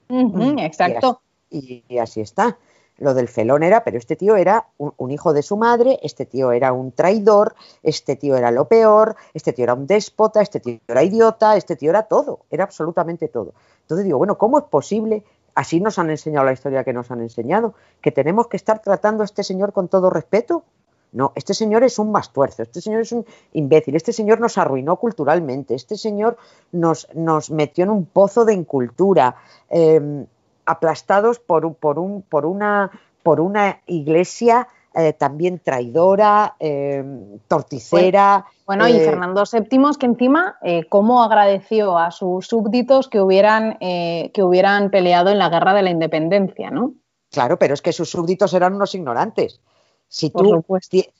[0.08, 1.20] Mm, exacto.
[1.48, 2.58] Y así, está.
[2.98, 6.52] Lo del felón era, pero este tío era un, hijo de su madre, este tío
[6.52, 10.80] era un traidor, este tío era lo peor, este tío era un déspota, este tío
[10.86, 13.54] era idiota, este tío era todo, era absolutamente todo.
[13.82, 15.24] Entonces digo, bueno, ¿cómo es posible?
[15.54, 19.22] Así nos han enseñado la historia que nos han enseñado, que tenemos que estar tratando
[19.22, 20.64] a este señor con todo respeto.
[21.12, 24.96] No, este señor es un mastuerzo, este señor es un imbécil, este señor nos arruinó
[24.96, 26.36] culturalmente, este señor
[26.70, 29.36] nos, nos metió en un pozo de incultura,
[29.68, 30.26] em,
[30.66, 32.90] aplastados por, por, un, por, una,
[33.24, 38.44] por una iglesia eh, también traidora, em, torticera.
[38.66, 43.20] Bueno, y eh, Fernando VII es que encima, eh, ¿cómo agradeció a sus súbditos que
[43.20, 46.94] hubieran, que hubieran peleado en la guerra de la independencia, ¿no?
[47.30, 49.60] Claro, pero es que sus súbditos eran unos ignorantes.
[50.10, 50.64] Si tú,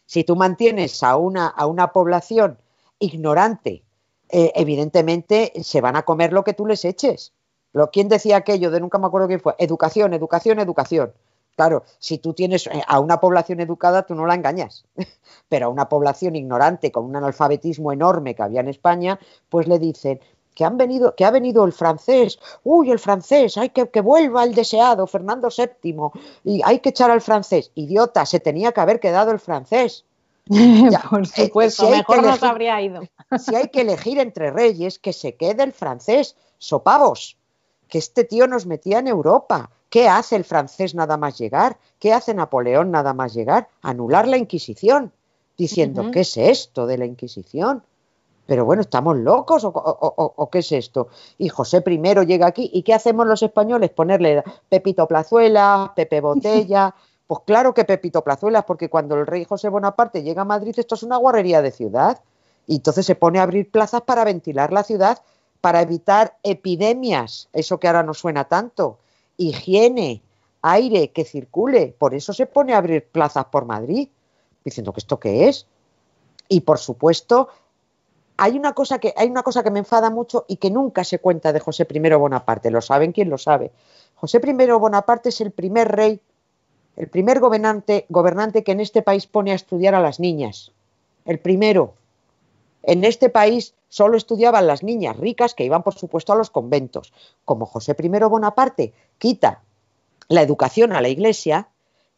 [0.05, 2.59] si tú mantienes a una, a una población
[2.99, 3.85] ignorante,
[4.29, 7.33] eh, evidentemente se van a comer lo que tú les eches.
[7.73, 9.55] Lo, ¿Quién decía aquello de nunca me acuerdo quién fue?
[9.59, 11.13] Educación, educación, educación.
[11.55, 14.85] Claro, si tú tienes eh, a una población educada, tú no la engañas.
[15.49, 19.79] Pero a una población ignorante, con un analfabetismo enorme que había en España, pues le
[19.79, 20.21] dicen,
[20.55, 24.45] que han venido, que ha venido el francés, uy, el francés, hay que que vuelva
[24.45, 26.11] el deseado, Fernando VII,
[26.45, 27.71] y hay que echar al francés.
[27.75, 30.05] Idiota, se tenía que haber quedado el francés.
[31.11, 33.03] Por eh, supuesto, mejor no habría ido.
[33.39, 37.37] si hay que elegir entre reyes, que se quede el francés, sopavos,
[37.89, 39.71] que este tío nos metía en Europa.
[39.89, 41.77] ¿Qué hace el francés nada más llegar?
[41.99, 43.69] ¿Qué hace Napoleón nada más llegar?
[43.83, 45.13] Anular la Inquisición,
[45.57, 47.83] diciendo, ¿qué es esto de la Inquisición?
[48.51, 51.07] Pero bueno, ¿estamos locos o, qué es esto?
[51.39, 53.91] Y José I llega aquí y ¿qué hacemos los españoles?
[53.91, 56.93] Ponerle Pepito Plazuela, Pepe Botella.
[57.29, 60.97] Pues claro que Pepito Plazuelas, porque cuando el rey José Bonaparte llega a Madrid, esto
[60.97, 62.25] es una guarrería de ciudad.
[62.67, 65.23] Y entonces se pone a abrir plazas para ventilar la ciudad,
[65.61, 68.99] para evitar epidemias, eso que ahora no suena tanto,
[69.37, 70.23] higiene,
[70.63, 71.95] aire que circule.
[71.97, 74.09] Por eso se pone a abrir plazas por Madrid,
[74.65, 75.69] diciendo que esto qué es.
[76.49, 77.49] Y por supuesto,
[78.41, 81.19] hay una cosa que hay una cosa que me enfada mucho y que nunca se
[81.19, 82.71] cuenta de José I Bonaparte.
[82.71, 83.71] Lo saben quien lo sabe.
[84.15, 86.23] José I Bonaparte es el primer rey,
[86.97, 90.73] el primer gobernante, gobernante que en este país pone a estudiar a las niñas.
[91.27, 91.93] El primero.
[92.83, 97.13] En este país solo estudiaban las niñas ricas que iban, por supuesto, a los conventos.
[97.45, 99.61] Como José I Bonaparte quita
[100.29, 101.69] la educación a la iglesia,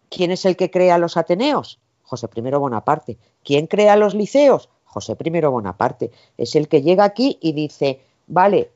[0.08, 1.80] ¿quién es el que crea los Ateneos?
[2.04, 3.18] José I Bonaparte.
[3.42, 4.68] ¿Quién crea los liceos?
[4.92, 6.10] José I Bonaparte.
[6.36, 8.70] Es el que llega aquí y dice, vale,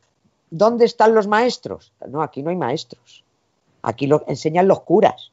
[0.51, 1.93] ¿dónde están los maestros?
[2.09, 3.25] No, aquí no hay maestros.
[3.83, 5.31] Aquí enseñan los curas.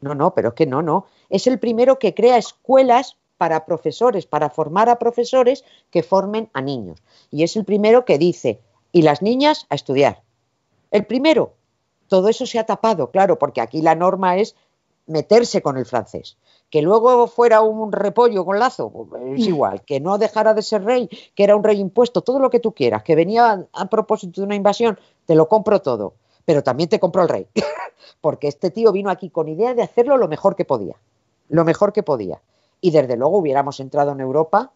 [0.00, 1.06] No, no, pero es que no, no.
[1.28, 6.60] Es el primero que crea escuelas para profesores, para formar a profesores que formen a
[6.60, 7.02] niños.
[7.30, 8.60] Y es el primero que dice,
[8.92, 10.22] y las niñas a estudiar.
[10.90, 11.54] El primero,
[12.08, 14.54] todo eso se ha tapado, claro, porque aquí la norma es
[15.06, 16.36] meterse con el francés.
[16.70, 19.82] Que luego fuera un repollo con lazo, pues, es igual.
[19.82, 22.72] Que no dejara de ser rey, que era un rey impuesto, todo lo que tú
[22.72, 23.02] quieras.
[23.02, 26.14] Que venía a propósito de una invasión, te lo compro todo.
[26.44, 27.46] Pero también te compro el rey.
[28.20, 30.96] porque este tío vino aquí con idea de hacerlo lo mejor que podía.
[31.48, 32.40] Lo mejor que podía
[32.82, 34.72] y desde luego hubiéramos entrado en Europa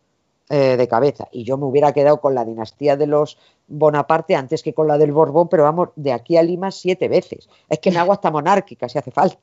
[0.48, 1.26] eh, de cabeza.
[1.32, 3.36] Y yo me hubiera quedado con la dinastía de los
[3.68, 7.48] Bonaparte antes que con la del Borbón, pero vamos, de aquí a Lima siete veces.
[7.68, 9.38] Es que me hago hasta monárquica si hace falta.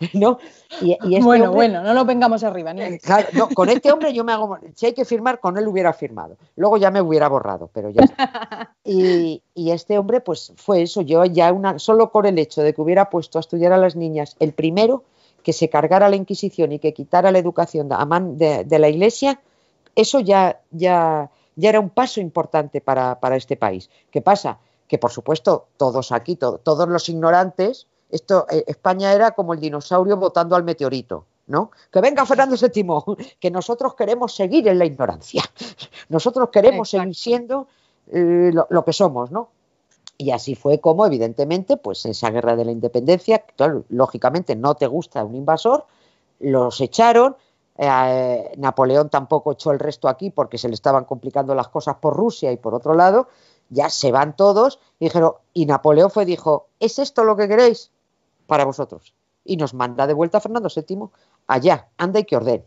[0.14, 0.38] ¿no?
[0.80, 2.72] Este bueno, bueno, no lo vengamos arriba.
[2.72, 4.58] Ni eh, claro, no, con este hombre yo me hago.
[4.74, 6.36] Si hay que firmar, con él hubiera firmado.
[6.56, 8.02] Luego ya me hubiera borrado, pero ya.
[8.84, 11.02] Y, y este hombre, pues fue eso.
[11.02, 11.78] Yo ya una.
[11.78, 15.04] Solo por el hecho de que hubiera puesto a estudiar a las niñas el primero
[15.42, 19.40] que se cargara la Inquisición y que quitara la educación de, de, la Iglesia,
[19.98, 23.90] eso ya, ya, ya era un paso importante para, este país.
[24.12, 24.60] ¿Qué pasa?
[24.86, 30.16] Que por supuesto todos aquí, todos los ignorantes, esto, eh, España era como el dinosaurio
[30.16, 31.26] votando al meteorito.
[31.48, 31.72] ¿no?
[31.90, 35.42] Que venga Fernando VII, que nosotros queremos seguir en la ignorancia,
[36.10, 37.66] nosotros queremos seguir siendo
[38.12, 39.48] eh, lo, lo, que somos, ¿no?
[40.18, 44.86] Y así fue como, evidentemente, pues esa guerra de la independencia, claro, lógicamente no te
[44.86, 45.86] gusta un invasor,
[46.38, 47.36] los echaron,
[47.78, 52.16] eh, Napoleón tampoco echó el resto aquí porque se le estaban complicando las cosas por
[52.16, 53.28] Rusia y por otro lado,
[53.70, 57.90] ya se van todos y dijeron, y Napoleón fue dijo, ¿es esto lo que queréis?
[58.46, 59.14] Para vosotros.
[59.44, 61.08] Y nos manda de vuelta a Fernando VII
[61.46, 62.64] allá, anda y que orden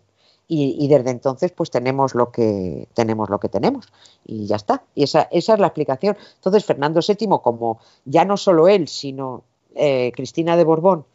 [0.53, 3.87] y, desde entonces pues tenemos lo que tenemos lo que tenemos
[4.25, 8.35] y ya está y esa, esa es la explicación entonces Fernando VII como ya no
[8.35, 9.43] solo él sino
[9.75, 11.05] eh, Cristina de Borbón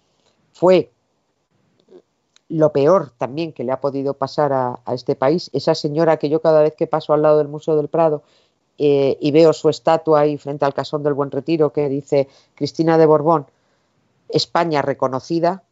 [0.54, 0.90] fue
[2.48, 6.40] lo peor también que le ha podido pasar a, este país esa señora que yo
[6.40, 8.22] cada vez que paso al lado del Museo del Prado
[8.78, 12.98] eh, y veo su estatua ahí frente al casón del Buen Retiro que dice Cristina
[12.98, 13.46] de Borbón
[14.28, 15.64] España reconocida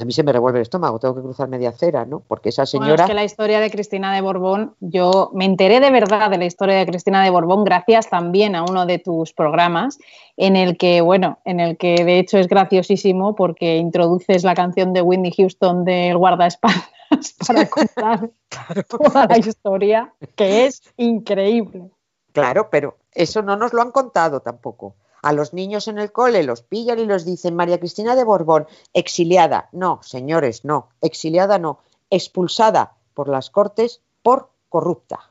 [0.00, 2.20] a mí se me revuelve el estómago, tengo que cruzar media acera, ¿no?
[2.20, 2.90] Porque esa señora...
[2.90, 6.38] Bueno, es que la historia de Cristina de Borbón, yo me enteré de verdad de
[6.38, 9.98] la historia de Cristina de Borbón gracias también a uno de tus programas,
[10.36, 14.92] en el que, bueno, en el que de hecho es graciosísimo porque introduces la canción
[14.92, 16.90] de Whitney Houston del guardaespaldas
[17.46, 18.30] para contar
[18.88, 21.90] toda la historia, que es increíble.
[22.32, 24.96] Claro, pero eso no nos lo han contado tampoco.
[25.24, 28.66] A los niños en el cole los pillan y los dicen María Cristina de Borbón,
[28.92, 29.70] exiliada.
[29.72, 30.90] No, señores, no.
[31.00, 31.78] Exiliada no.
[32.10, 35.30] Expulsada por las Cortes por corrupta.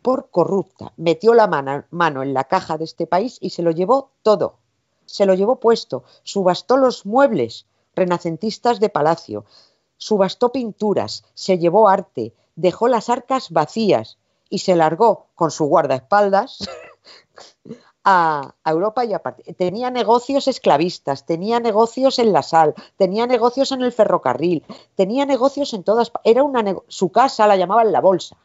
[0.00, 0.94] Por corrupta.
[0.96, 4.54] Metió la mano, mano en la caja de este país y se lo llevó todo.
[5.04, 6.04] Se lo llevó puesto.
[6.22, 9.44] Subastó los muebles renacentistas de palacio.
[9.98, 11.24] Subastó pinturas.
[11.34, 12.34] Se llevó arte.
[12.56, 14.16] Dejó las arcas vacías
[14.48, 16.60] y se largó con su guardaespaldas
[18.04, 19.12] a, Europa y.
[19.54, 25.72] Tenía negocios esclavistas, tenía negocios en la sal, tenía negocios en el ferrocarril, tenía negocios
[25.74, 26.12] en todas.
[26.24, 28.36] Era una su casa la llamaban la bolsa.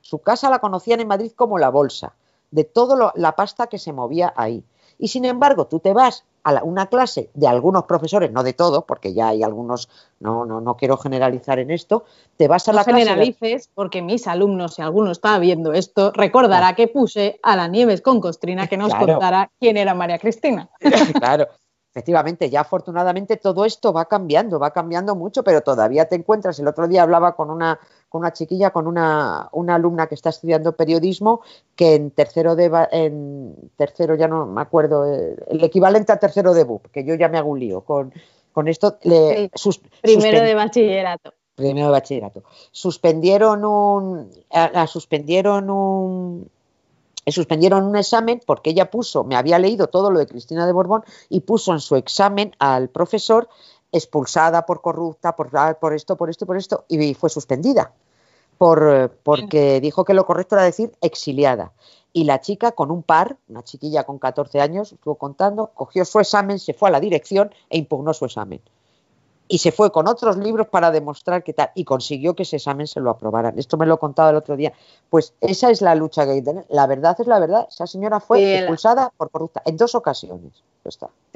[0.00, 2.14] Su casa la conocían en Madrid como la bolsa,
[2.50, 4.64] de toda la pasta que se movía ahí.
[4.98, 8.84] Y sin embargo, tú te vas a una clase de algunos profesores, no de todos,
[8.84, 9.88] porque ya hay algunos,
[10.20, 12.04] no, no, no quiero generalizar en esto,
[12.36, 13.00] te vas a la clase.
[13.00, 18.00] generalices, porque mis alumnos, si alguno está viendo esto, recordará que puse a la Nieves
[18.00, 20.70] con Costrina que nos contara quién era María Cristina.
[21.18, 21.48] claro,
[21.90, 26.60] efectivamente, ya afortunadamente todo esto va cambiando, va cambiando mucho, pero todavía te encuentras.
[26.60, 27.80] El otro día hablaba con una,
[28.16, 31.42] con una chiquilla, con una, una alumna que está estudiando periodismo,
[31.74, 36.54] que en tercero de en tercero ya no me acuerdo, eh, el equivalente a tercero
[36.54, 38.14] de BUP, que yo ya me hago un lío con,
[38.52, 38.96] con esto.
[39.02, 39.50] Le,
[40.00, 41.34] primero de bachillerato.
[41.56, 42.42] Primero de bachillerato.
[42.70, 46.48] Suspendieron un, la suspendieron un,
[47.26, 51.04] suspendieron un examen porque ella puso, me había leído todo lo de Cristina de Borbón
[51.28, 53.46] y puso en su examen al profesor
[53.92, 57.92] expulsada por corrupta, por, por esto, por esto, por esto, y fue suspendida
[58.58, 61.72] por, porque dijo que lo correcto era decir exiliada.
[62.12, 66.18] Y la chica con un par, una chiquilla con 14 años, estuvo contando, cogió su
[66.18, 68.60] examen, se fue a la dirección e impugnó su examen
[69.48, 72.86] y se fue con otros libros para demostrar que tal, y consiguió que ese examen
[72.86, 73.58] se lo aprobaran.
[73.58, 74.72] Esto me lo contaba el otro día.
[75.08, 76.66] Pues esa es la lucha que hay que tener.
[76.68, 77.66] La verdad es la verdad.
[77.68, 80.52] Esa señora fue expulsada por corrupta en dos ocasiones.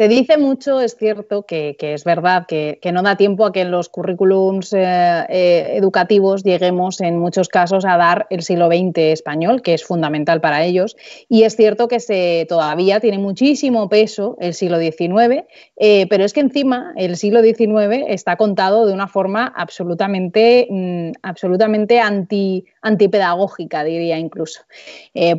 [0.00, 3.70] Te dice mucho, es cierto, que, es verdad que, no da tiempo a que en
[3.70, 4.80] los currículums eh,
[5.28, 10.40] eh, educativos lleguemos en muchos casos a dar el siglo XX español, que es fundamental
[10.40, 10.96] para ellos.
[11.28, 15.44] Y es cierto que se, todavía tiene muchísimo peso el siglo XIX,
[15.76, 21.10] eh, pero es que encima el siglo XIX está contado de una forma absolutamente, mm,
[21.20, 24.62] absolutamente anti, antipedagógica, diría incluso,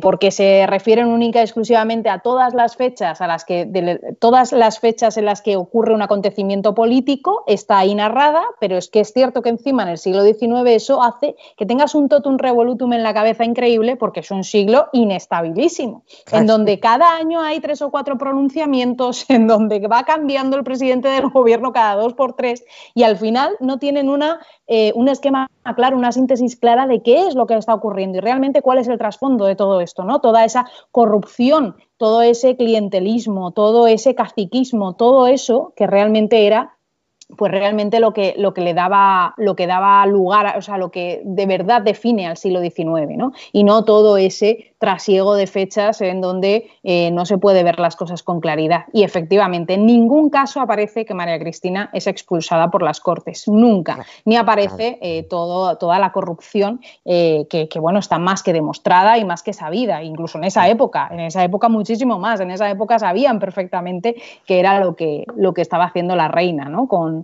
[0.00, 3.66] porque se refieren única y exclusivamente a todas las fechas a las que
[4.18, 8.88] todas las fechas en las que ocurre un acontecimiento político está ahí narrada, pero es
[8.88, 12.36] que es cierto que encima en el siglo XIX eso hace que tengas un totum
[12.36, 17.60] revolutum en la cabeza increíble porque es un siglo inestabilísimo, en donde cada año hay
[17.60, 22.34] tres o cuatro pronunciamientos, en donde va cambiando el presidente del gobierno cada dos por
[22.34, 27.02] tres y al final no tienen una, eh, un esquema claro, una síntesis clara de
[27.02, 30.04] qué es lo que está ocurriendo y realmente cuál es el trasfondo de todo esto,
[30.04, 30.20] ¿no?
[30.20, 36.76] Toda esa corrupción todo ese clientelismo, todo ese caciquismo, todo eso que realmente era
[37.36, 40.90] pues realmente lo que, lo que le daba, lo que daba lugar, o sea, lo
[40.90, 43.32] que de verdad define al siglo XIX, ¿no?
[43.52, 47.94] Y no todo ese trasiego de fechas en donde eh, no se puede ver las
[47.94, 48.86] cosas con claridad.
[48.92, 54.04] Y efectivamente, en ningún caso aparece que María Cristina es expulsada por las Cortes, nunca.
[54.24, 59.18] Ni aparece eh, todo, toda la corrupción eh, que, que, bueno, está más que demostrada
[59.18, 62.68] y más que sabida, incluso en esa época, en esa época muchísimo más, en esa
[62.68, 64.16] época sabían perfectamente
[64.46, 66.88] que era lo que, lo que estaba haciendo la reina, ¿no?
[66.88, 67.21] Con,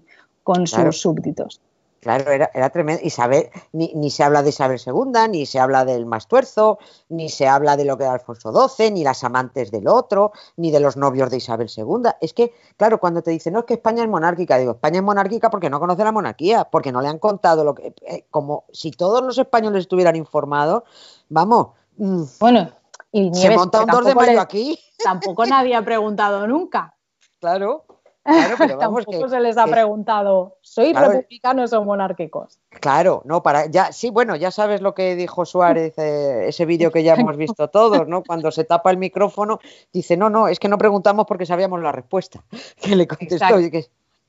[0.48, 1.60] con, sus súbditos.
[2.00, 3.02] Claro, era, era tremendo.
[3.04, 6.78] Isabel, ni, ni, se habla de Isabel II, ni se habla del Mastuerzo,
[7.10, 10.70] ni se habla de lo que era Alfonso XII, ni las amantes del otro, ni
[10.70, 12.12] de los novios de Isabel II.
[12.22, 15.04] Es que, claro, cuando te dicen, no, es que España es monárquica, digo, España es
[15.04, 17.94] monárquica porque no conoce la monarquía, porque no le han contado lo que.
[18.06, 20.84] Eh, como si todos los españoles estuvieran informados,
[21.28, 21.72] vamos.
[21.98, 22.70] Mm, bueno,
[23.12, 24.78] y se monta un 2 de mayo aquí.
[25.04, 26.94] Tampoco nadie ha preguntado nunca.
[27.40, 27.84] Claro.
[28.28, 32.58] Claro, pero vamos Tampoco se les ha preguntado, ¿sois republicanos o monárquicos?
[32.68, 36.90] Claro, no, para ya, sí, bueno, ya sabes lo que dijo Suárez, eh, ese vídeo
[36.92, 38.22] que ya hemos visto todos, ¿no?
[38.22, 39.60] Cuando se tapa el micrófono,
[39.92, 42.44] dice, no, no, es que no preguntamos porque sabíamos la respuesta.
[42.80, 43.56] Que le contestó.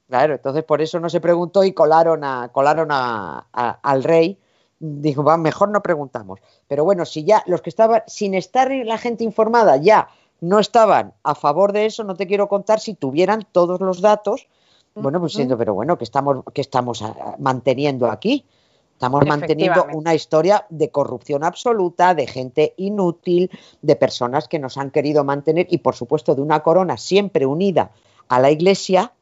[0.08, 4.40] claro, entonces por eso no se preguntó y colaron a, colaron a, al rey.
[4.80, 6.40] Dijo, va, mejor no preguntamos.
[6.68, 10.10] Pero bueno, si ya los que estaban, sin estar la gente informada, ya
[10.42, 14.48] no estaban a favor de eso, no te quiero contar si tuvieran todos los datos,
[14.96, 18.46] bueno, pues siendo, pero bueno, que estamos, que estamos ah, manteniendo aquí.
[18.94, 23.50] Estamos manteniendo una historia de corrupción absoluta, de gente inútil,
[23.82, 27.92] de personas que nos han querido mantener y, por supuesto, de una corona siempre unida
[28.28, 29.14] a la iglesia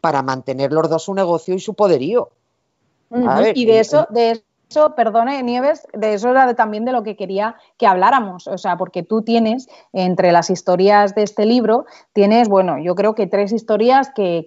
[0.00, 2.30] para mantener los dos su negocio y su poderío.
[3.54, 4.44] y de eso, de
[4.96, 9.02] perdone, Nieves, de eso era también de lo que quería que habláramos, o sea, porque
[9.02, 14.10] tú tienes entre las historias de este libro, tienes, bueno, yo creo que tres historias
[14.14, 14.44] que,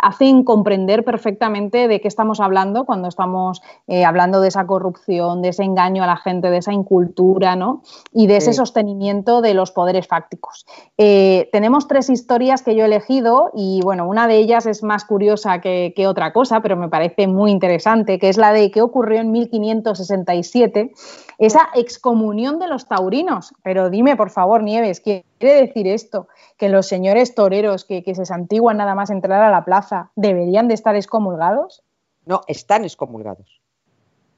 [0.00, 5.48] hacen comprender perfectamente de qué estamos hablando cuando estamos eh, hablando de esa corrupción, de
[5.48, 7.82] ese engaño a la gente, de esa incultura, ¿no?
[8.12, 10.66] Y de ese sostenimiento de los poderes fácticos.
[10.96, 15.04] Eh, tenemos tres historias que yo he elegido y, bueno, una de ellas es más
[15.04, 18.82] curiosa que, que otra cosa, pero me parece muy interesante, que es la de qué
[18.82, 20.92] ocurrió en 1567,
[21.38, 23.54] esa excomunión de los taurinos.
[23.62, 26.28] Pero dime, por favor, Nieves, ¿quiere decir esto?
[26.56, 30.74] Que los señores toreros que, se santiguan nada más entrar a la plaza deberían de
[30.74, 31.82] estar excomulgados?
[32.26, 33.60] No, están excomulgados.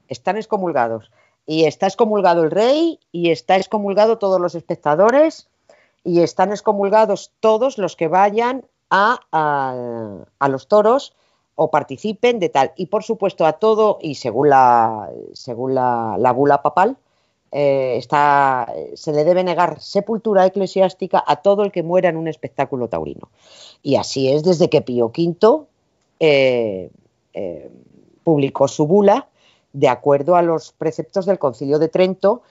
[0.07, 1.11] Están excomulgados.
[1.45, 5.49] Y está excomulgado el rey y está excomulgado todos los espectadores
[6.03, 9.19] y están excomulgados todos los que vayan a,
[10.39, 11.15] a los toros
[11.55, 12.71] o participen de tal.
[12.75, 16.97] Y por supuesto a todo, y según la, según la, bula papal,
[17.51, 22.27] eh, está, se le debe negar sepultura eclesiástica a todo el que muera en un
[22.27, 23.29] espectáculo taurino.
[23.83, 25.65] Y así es desde que Pío V
[26.19, 26.89] eh,
[27.33, 27.71] eh,
[28.23, 29.27] publicó su bula
[29.73, 32.41] de acuerdo a los preceptos del Concilio de Trento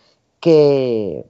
[0.41, 1.25] que,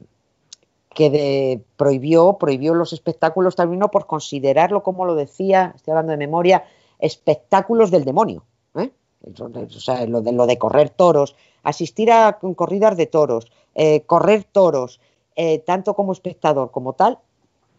[0.95, 6.65] que prohibió, prohibió los espectáculos taurinos por considerarlo, como lo decía, estoy hablando de memoria,
[7.01, 8.45] espectáculos del demonio.
[8.77, 8.91] ¿eh?
[9.39, 14.45] O sea, lo de, lo de correr toros, asistir a corridas de toros, eh, correr
[14.45, 15.01] toros,
[15.37, 17.19] eh, tanto como espectador como tal,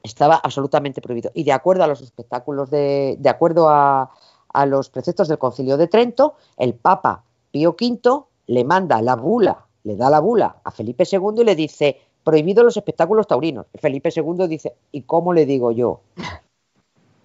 [0.04, 1.32] estaba absolutamente prohibido.
[1.34, 4.12] Y de acuerdo a los espectáculos, de, de acuerdo a,
[4.54, 9.66] a los preceptos del Concilio de Trento, el Papa Pío V le manda la bula,
[9.84, 13.68] le da la bula a Felipe II y le dice, prohibido los espectáculos taurinos.
[13.76, 16.02] Felipe II dice, ¿y cómo le digo yo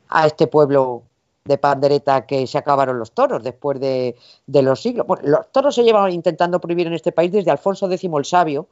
[0.09, 1.03] a este pueblo
[1.47, 4.17] de pandereta que se acabaron los toros después de,
[4.47, 5.07] los siglos.
[5.23, 8.69] los toros se llevan intentando prohibir en este país desde Alfonso X el Sabio,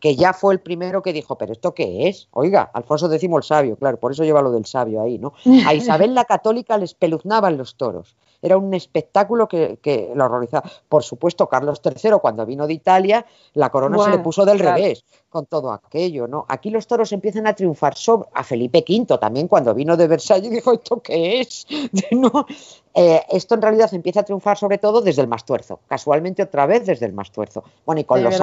[0.00, 2.28] que ya fue el primero que dijo, pero ¿esto qué es?
[2.32, 5.32] Oiga, Alfonso X el sabio, claro, por eso lleva lo del sabio ahí, ¿no?
[5.66, 8.16] A Isabel la católica le espeluznaban los toros.
[8.40, 10.70] Era un espectáculo que, que lo horrorizaba.
[10.88, 15.04] Por supuesto, Carlos III, cuando vino de Italia, la corona se le puso del revés
[15.28, 16.46] con todo aquello, ¿no?
[16.48, 20.50] Aquí los toros empiezan a triunfar sobre a Felipe V también cuando vino de Versalles
[20.50, 21.66] dijo, ¿esto qué es?
[22.12, 22.46] ¿No?
[22.94, 26.86] Eh, esto en realidad empieza a triunfar sobre todo desde el Mastuerzo, casualmente otra vez
[26.86, 27.64] desde el Mastuerzo.
[27.84, 28.40] Bueno, y con los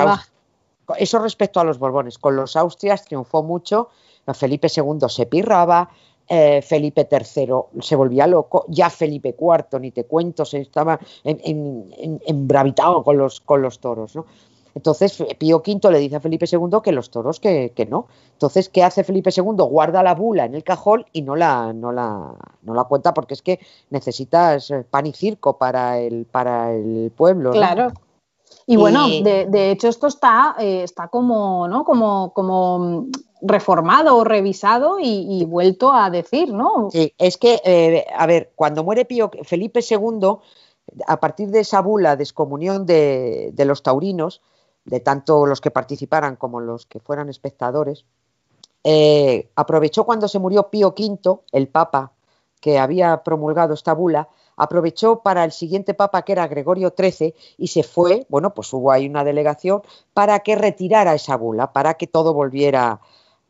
[0.97, 2.17] eso respecto a los Borbones.
[2.17, 3.89] Con los Austrias triunfó mucho.
[4.33, 5.89] Felipe II se pirraba,
[6.27, 13.03] eh, Felipe III se volvía loco, ya Felipe IV, ni te cuento, se estaba embravitado
[13.03, 14.15] con los, con los toros.
[14.15, 14.25] ¿no?
[14.73, 18.07] Entonces Pío V le dice a Felipe II que los toros que, no.
[18.33, 19.55] Entonces, ¿qué hace Felipe II?
[19.57, 23.59] Guarda la bula en el cajón y no la, no la, cuenta porque es que
[23.89, 26.25] necesitas pan y circo para el
[27.15, 27.51] pueblo.
[27.51, 27.93] Claro.
[28.67, 31.83] Y bueno, de, hecho esto está, eh, está como, ¿no?
[31.83, 33.07] Como, como
[33.41, 36.89] reformado o revisado y, vuelto a decir, ¿no?
[36.91, 40.37] Sí, es que, eh, a ver, cuando muere Pío, Felipe II,
[41.05, 44.41] a partir de esa bula de excomunión de, de los taurinos,
[44.83, 48.05] de tanto los que participaran como los que fueran espectadores,
[48.87, 52.11] eh, aprovechó cuando se murió Pío V, el Papa
[52.61, 57.67] que había promulgado esta bula, aprovechó para el siguiente papa, que era Gregorio XIII, y
[57.67, 59.81] se fue, bueno, pues hubo ahí una delegación
[60.13, 62.99] para que retirara esa bula, para que todo volviera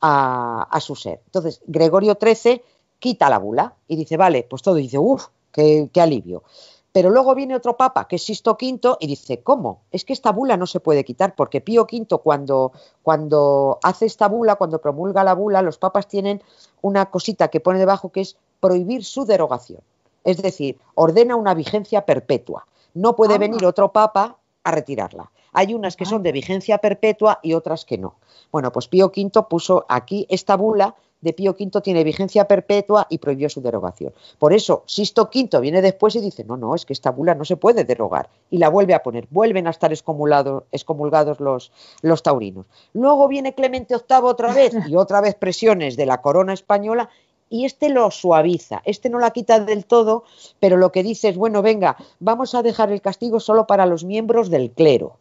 [0.02, 1.22] a, su ser.
[1.26, 2.62] Entonces, Gregorio XIII
[3.00, 6.44] quita la bula y dice, vale, pues todo dice, uff, qué, alivio.
[6.92, 9.82] Pero luego viene otro papa, que es Sisto V, y dice, ¿cómo?
[9.92, 12.72] Es que esta bula no se puede quitar, porque Pío V cuando,
[13.04, 16.42] cuando hace esta bula, cuando promulga la bula, los papas tienen
[16.82, 19.82] una cosita que pone debajo que es prohibir su derogación.
[20.26, 22.68] Es decir, ordena una vigencia perpetua.
[22.94, 23.38] No puede ah.
[23.38, 25.32] venir otro papa a retirarla.
[25.54, 28.16] Hay unas que son de vigencia perpetua y otras que no.
[28.52, 33.18] Bueno, pues Pío V puso aquí esta bula de Pío V tiene vigencia perpetua y
[33.18, 34.14] prohibió su derogación.
[34.38, 37.46] Por eso, Sisto V viene después y dice, no, no, es que esta bula no
[37.46, 38.30] se puede derogar.
[38.52, 39.28] Y la vuelve a poner.
[39.32, 41.72] Vuelven a estar excomulgados los,
[42.02, 42.68] los taurinos.
[42.94, 47.10] Luego viene Clemente VIII otra vez y otra vez presiones de la corona española
[47.50, 50.24] y este lo suaviza, este no la quita del todo,
[50.60, 54.04] pero lo que dice es, bueno, venga, vamos a dejar el castigo solo para los
[54.04, 55.18] miembros del clero.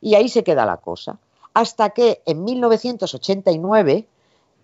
[0.00, 1.18] Y ahí se queda la cosa.
[1.54, 4.06] Hasta que en 1989,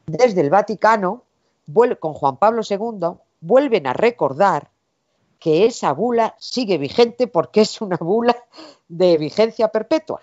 [0.07, 1.23] desde el Vaticano,
[2.01, 4.71] con Juan Pablo II, vuelven a recordar
[5.39, 8.37] que esa bula sigue vigente porque es una bula
[8.89, 10.21] de vigencia perpetua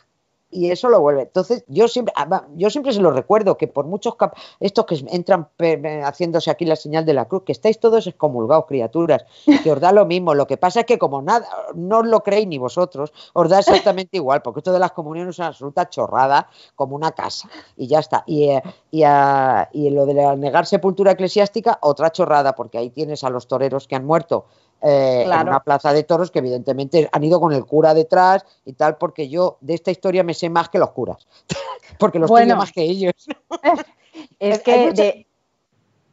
[0.53, 1.23] y eso lo vuelve.
[1.23, 4.15] Entonces, yo siempre, ah, yo siempre se lo recuerdo, que por muchos
[4.59, 5.49] estos que entran
[6.03, 9.25] haciéndose aquí la señal de la cruz, que estáis todos excomulgados, criaturas,
[9.63, 10.33] que os da lo mismo.
[10.33, 13.59] Lo que pasa es que como nada, no os lo creéis ni vosotros, os da
[13.59, 17.87] exactamente igual, porque esto de las comuniones es una absoluta chorrada, como una casa, y
[17.87, 18.23] ya está.
[18.27, 19.03] Y, eh, y,
[19.73, 23.95] y lo de negar sepultura eclesiástica, otra chorrada, porque ahí tienes a los toreros que
[23.95, 24.45] han muerto
[24.83, 28.73] eh, en una plaza de toros que evidentemente han ido con el cura detrás y
[28.73, 31.25] tal, porque yo de esta historia me sé más que los curas,
[31.99, 33.13] porque los bueno, más que ellos.
[34.39, 35.25] es que,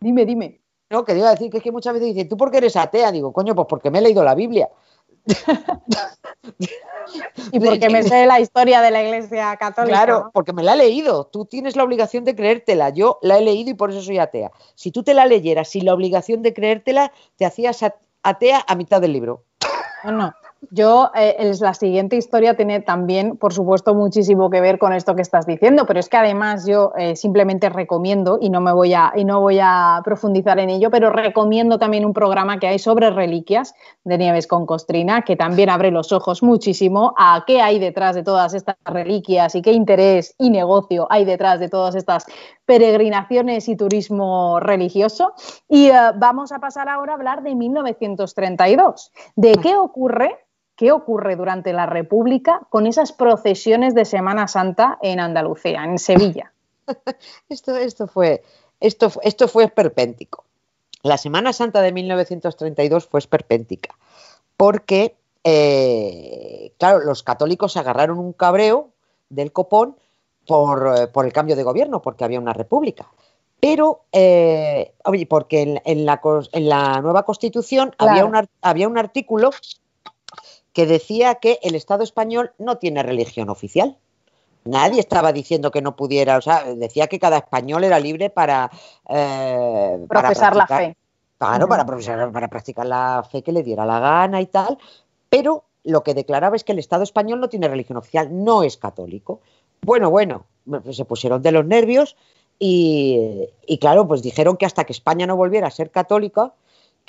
[0.01, 0.61] dime, dime.
[0.89, 2.77] No, que iba a decir que es que muchas veces dicen, ¿tú por qué eres
[2.77, 3.13] atea?
[3.13, 4.69] Digo, coño, pues porque me he leído la Biblia.
[7.53, 9.97] y porque me sé la historia de la Iglesia Católica.
[9.97, 11.27] Claro, porque me la he leído.
[11.27, 12.91] Tú tienes la obligación de creértela.
[12.91, 14.51] Yo la he leído y por eso soy atea.
[14.75, 17.83] Si tú te la leyeras sin la obligación de creértela, te hacías
[18.23, 19.45] atea a mitad del libro.
[20.71, 25.23] Yo, eh, la siguiente historia tiene también, por supuesto, muchísimo que ver con esto que
[25.23, 29.13] estás diciendo, pero es que además yo eh, simplemente recomiendo, y no me voy a,
[29.17, 33.11] y no voy a profundizar en ello, pero recomiendo también un programa que hay sobre
[33.11, 38.15] reliquias de Nieves con Costrina, que también abre los ojos muchísimo a qué hay detrás
[38.15, 42.27] de todas estas reliquias y qué interés y negocio hay detrás de todas estas
[42.67, 45.33] peregrinaciones y turismo religioso.
[45.69, 49.11] Y eh, vamos a pasar ahora a hablar de 1932.
[49.37, 50.37] ¿De qué ocurre
[50.81, 56.55] qué ocurre durante la República con esas procesiones de Semana Santa en Andalucía, en Sevilla.
[57.51, 58.43] esto, esto, fue,
[58.81, 60.47] esto, esto fue esperpéntico.
[61.03, 63.95] La Semana Santa de 1932 fue esperpéntica,
[64.57, 68.89] porque, eh, claro, los católicos agarraron un cabreo
[69.29, 69.97] del copón
[70.47, 73.07] por, eh, el cambio de gobierno, porque había una república.
[73.61, 76.23] Pero, eh, oye, porque en, la,
[76.53, 79.51] en, la, nueva constitución había, un, había un artículo
[80.73, 83.97] que decía que el Estado español no tiene religión oficial.
[84.65, 88.71] Nadie estaba diciendo que no pudiera, o sea, decía que cada español era libre para
[89.09, 90.97] eh, profesar la fe.
[91.39, 94.79] Claro, para, para practicar la fe que le diera la gana y tal,
[95.31, 98.77] pero lo que declaraba es que el Estado español no tiene religión oficial, no es
[98.77, 99.41] católico.
[99.83, 100.45] Bueno, bueno,
[100.93, 102.17] se pusieron de los nervios
[102.59, 103.49] y,
[103.81, 106.53] claro, pues dijeron que hasta que España no volviera a ser católica,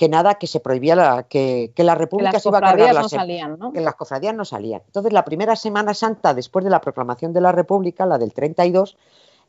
[0.02, 3.10] que nada, que se prohibía la, que, la República se iba a cargar las, no
[3.10, 3.72] salían, ¿no?
[3.72, 4.82] que las cofradías no salían.
[4.88, 8.98] Entonces, la primera Semana Santa después de la proclamación de la República, la del 32,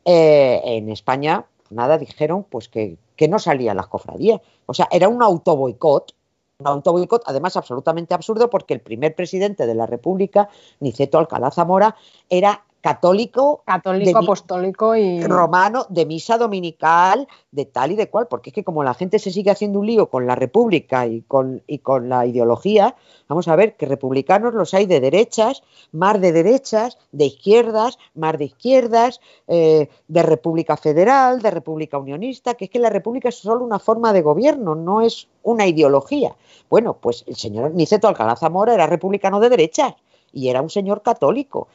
[0.05, 4.41] eh, en España, nada, dijeron pues que, que no salían las cofradías.
[4.67, 6.13] O sea, era un autoboicot
[6.59, 10.49] un autoboicot, además absolutamente absurdo, porque el primer presidente de la República,
[10.79, 11.95] Niceto Alcalá Zamora,
[12.29, 18.49] era católico, católico, apostólico y romano, de misa dominical, de tal y de cual, porque
[18.49, 21.63] es que como la gente se sigue haciendo un lío con la República y con,
[21.65, 22.97] y con la ideología,
[23.29, 25.63] vamos a ver que republicanos los hay de derechas,
[25.93, 32.55] más de derechas, de izquierdas, más de izquierdas, eh, de República Federal, de República Unionista,
[32.55, 36.35] que es que la República es solo una forma de gobierno, no es una ideología.
[36.69, 39.93] Bueno, pues el señor Niceto Alcalá Zamora era republicano de derechas
[40.33, 41.67] y era un señor católico.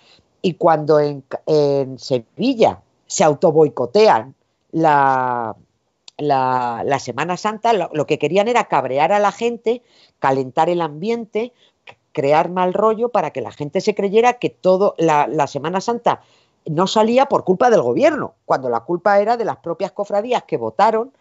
[0.43, 1.25] Y cuando en,
[1.99, 4.35] Sevilla se autoboicotean
[4.73, 5.57] la,
[6.19, 9.83] la, Semana Santa, lo, que querían era cabrear a la gente,
[10.19, 11.53] calentar el ambiente,
[12.13, 16.21] crear mal rollo para que la gente se creyera que todo la, la Semana Santa
[16.67, 20.57] no salía por culpa del gobierno, cuando la culpa era de las propias cofradías que
[20.57, 21.13] votaron,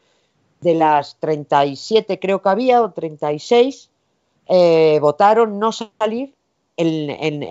[0.61, 3.89] de las 37 creo que había, o 36,
[4.47, 6.33] eh, votaron no salir
[6.77, 7.43] en, en,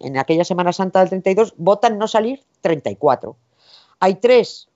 [0.00, 3.36] en, aquella Semana Santa del 32 votan no salir 34.
[3.98, 4.68] Hay tres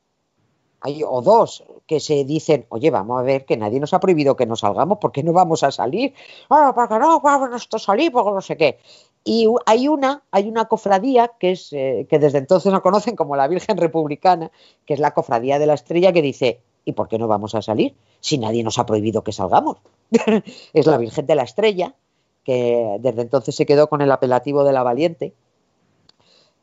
[0.80, 4.36] hay, o dos que se dicen, oye, vamos a ver que nadie nos ha prohibido
[4.36, 6.12] que no salgamos, ¿por qué no vamos a salir?
[6.50, 8.78] Ah, porque no, vamos a salir, porque no sé qué.
[9.24, 13.34] Y hay una, hay una cofradía que es eh, que desde entonces no conocen como
[13.34, 14.50] la Virgen Republicana,
[14.84, 17.62] que es la cofradía de la Estrella, que dice, ¿y por qué no vamos a
[17.62, 17.94] salir?
[18.20, 19.78] Si nadie nos ha prohibido que salgamos.
[20.74, 21.94] es la Virgen de la Estrella,
[22.44, 25.34] que desde entonces se quedó con el apelativo de la valiente,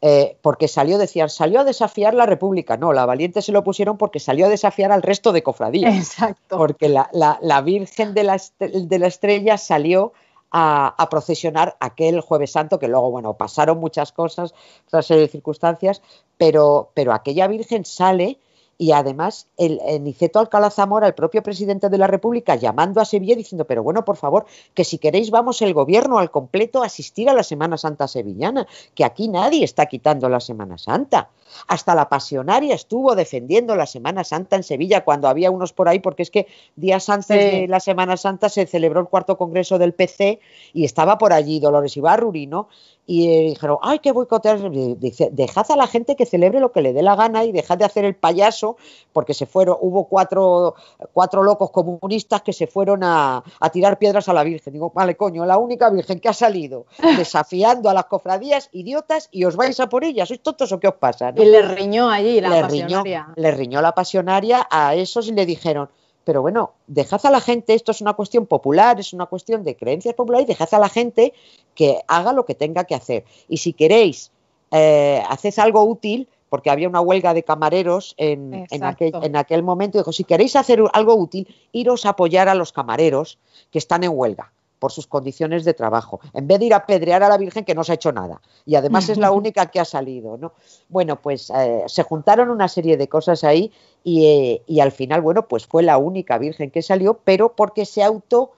[0.03, 2.75] eh, porque salió, decían, salió a desafiar la República.
[2.75, 5.95] No, la valiente se lo pusieron porque salió a desafiar al resto de cofradías.
[5.95, 6.57] Exacto.
[6.57, 10.13] Porque la, Virgen de la, de la, Estrella salió
[10.49, 14.55] a, procesionar aquel Jueves Santo, que luego, bueno, pasaron muchas cosas,
[14.87, 16.01] otra serie de circunstancias,
[16.37, 18.39] pero, pero aquella Virgen sale
[18.81, 23.35] y además el, Niceto Alcalá Zamora, el propio presidente de la República, llamando a Sevilla
[23.35, 27.29] diciendo, pero bueno, por favor, que si queréis vamos el gobierno al completo a asistir
[27.29, 28.65] a la Semana Santa sevillana,
[28.95, 31.29] que aquí nadie está quitando la Semana Santa.
[31.67, 35.99] Hasta la pasionaria estuvo defendiendo la Semana Santa en Sevilla cuando había unos por ahí,
[35.99, 39.93] porque es que días antes de la Semana Santa se celebró el cuarto congreso del
[39.93, 40.39] PC
[40.73, 42.67] y estaba por allí Dolores Ibarruri, ¿no?
[43.11, 44.71] Y eh, dijeron, hay que boicotear.
[44.71, 47.77] Dice, dejad a la gente que celebre lo que le dé la gana y dejad
[47.77, 48.77] de hacer el payaso,
[49.11, 50.75] porque se fueron, hubo cuatro,
[51.11, 53.43] cuatro locos comunistas que se fueron a,
[53.73, 54.71] tirar piedras a la Virgen.
[54.71, 56.85] Digo, vale, coño, la única Virgen que ha salido
[57.17, 60.87] desafiando a las cofradías, idiotas, y os vais a por ellas, ¿sois tontos o qué
[60.87, 61.33] os pasa?
[61.35, 63.23] Y le riñó allí la le pasionaria.
[63.23, 65.89] Riñó, le riñó la pasionaria a esos y le dijeron,
[66.23, 69.75] pero bueno, dejad a la gente, esto es una cuestión popular, es una cuestión de
[69.75, 71.33] creencias populares, dejad a la gente
[71.75, 73.25] que haga lo que tenga que hacer.
[73.47, 74.31] Y si queréis,
[74.71, 79.97] eh, haced algo útil, porque había una huelga de camareros en, aquel, en, aquel, momento,
[79.97, 83.39] dijo, si queréis hacer algo útil, iros a apoyar a los camareros
[83.71, 84.51] que están en huelga
[84.81, 87.75] por sus condiciones de trabajo, en vez de ir a pedrear a la Virgen que
[87.75, 88.41] no se ha hecho nada.
[88.65, 90.37] Y además es la única que ha salido.
[90.37, 90.53] ¿no?
[90.89, 93.71] Bueno, pues eh, se juntaron una serie de cosas ahí
[94.03, 98.03] y, y, al final, bueno, pues fue la única Virgen que salió, pero porque se
[98.03, 98.53] auto...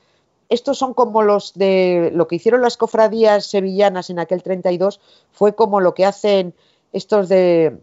[0.47, 4.99] Estos son como los de lo que hicieron las cofradías sevillanas en aquel 32,
[5.32, 6.53] fue como lo que hacen
[6.91, 7.80] estos de,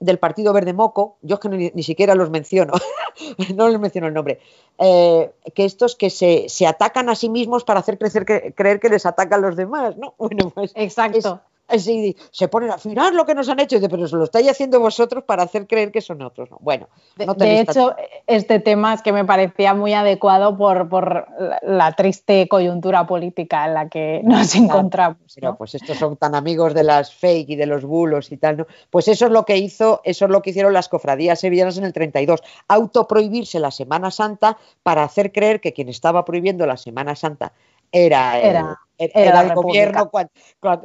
[0.00, 2.72] del Partido Verde Moco, yo es que ni, siquiera los menciono,
[3.54, 4.40] no les menciono el nombre,
[4.78, 8.24] eh, que estos que se, se, atacan a sí mismos para hacer crecer
[8.54, 10.14] creer que les atacan los demás, ¿no?
[10.18, 14.24] Bueno, pues Exacto se ponen a afinar lo que nos han hecho, pero se lo
[14.24, 16.48] estáis haciendo vosotros para hacer creer que son otros.
[16.60, 17.94] Bueno, de, hecho,
[18.26, 21.26] este tema es que me parecía muy adecuado por, por
[21.62, 25.18] la, triste coyuntura política en la que nos encontramos.
[25.34, 28.58] Pero pues estos son tan amigos de las fake y de los bulos y tal,
[28.58, 28.66] ¿no?
[28.90, 31.84] Pues eso es lo que hizo, eso es lo que hicieron las cofradías sevillanas en
[31.84, 37.16] el 32, autoprohibirse la Semana Santa para hacer creer que quien estaba prohibiendo la Semana
[37.16, 37.52] Santa
[37.92, 40.32] era, era era, el gobierno cuando,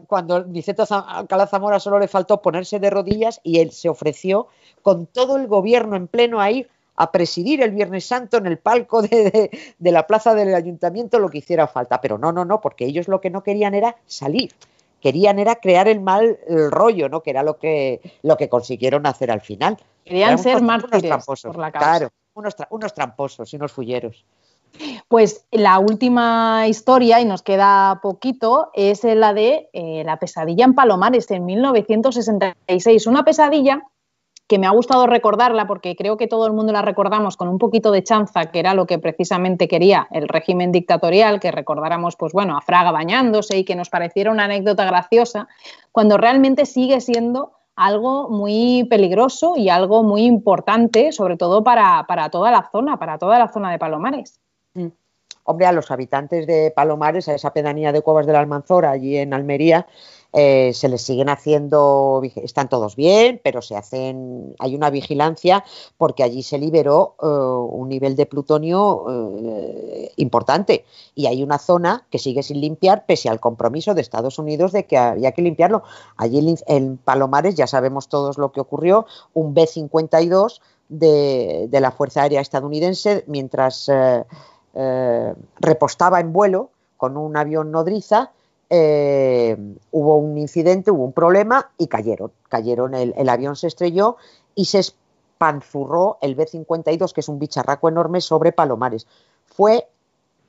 [0.08, 4.48] cuando Niceto Alcalá Zamora solo le faltó ponerse de rodillas y él se ofreció
[4.82, 8.58] con todo el gobierno en pleno a ir a presidir el Viernes Santo en el
[8.58, 9.50] palco de,
[9.80, 12.02] la plaza del ayuntamiento lo que hiciera falta.
[12.02, 14.54] Pero no, no, no, porque ellos lo que no querían era salir.
[15.00, 16.38] Querían era crear el mal
[16.70, 17.24] rollo, ¿no?
[17.24, 19.78] Que era lo que, lo que consiguieron hacer al final.
[20.06, 21.90] Querían ser mártires por la causa.
[21.90, 24.24] Claro, unos, unos tramposos y unos fulleros.
[25.08, 30.74] Pues la última historia, y nos queda poquito, es la de eh, la pesadilla en
[30.74, 33.08] Palomares en 1966.
[33.08, 33.84] Una pesadilla
[34.52, 37.58] que me ha gustado recordarla porque creo que todo el mundo la recordamos con un
[37.58, 42.34] poquito de chanza, que era lo que precisamente quería el régimen dictatorial, que recordáramos, pues
[42.34, 45.48] bueno, a Fraga bañándose y que nos pareciera una anécdota graciosa,
[45.94, 52.30] cuando realmente sigue siendo algo muy peligroso y algo muy importante, sobre todo para, para
[52.30, 54.41] toda la zona, para toda la zona de Palomares.
[55.44, 59.18] Hombre, a los habitantes de Palomares, a esa pedanía de Cuevas de la Almanzora, allí
[59.18, 59.88] en Almería,
[60.34, 65.66] eh, se les siguen haciendo, están todos bien, pero se hacen, hay una vigilancia
[65.98, 70.86] porque allí se liberó eh, un nivel de plutonio eh, importante
[71.16, 74.86] y hay una zona que sigue sin limpiar pese al compromiso de Estados Unidos de
[74.86, 75.84] que había que limpiarlo.
[76.16, 82.22] Allí en Palomares ya sabemos todos lo que ocurrió, un B-52 de, de, la Fuerza
[82.22, 83.90] Aérea estadounidense mientras
[85.60, 88.32] repostaba en vuelo con un avión nodriza
[88.74, 89.58] eh,
[89.92, 92.32] hubo un incidente, hubo un problema y cayeron.
[92.48, 94.16] Cayeron, el, avión se estrelló
[94.56, 99.08] y se espanzurró el B-52, que es un bicharraco enorme, sobre Palomares.
[99.46, 99.90] Fue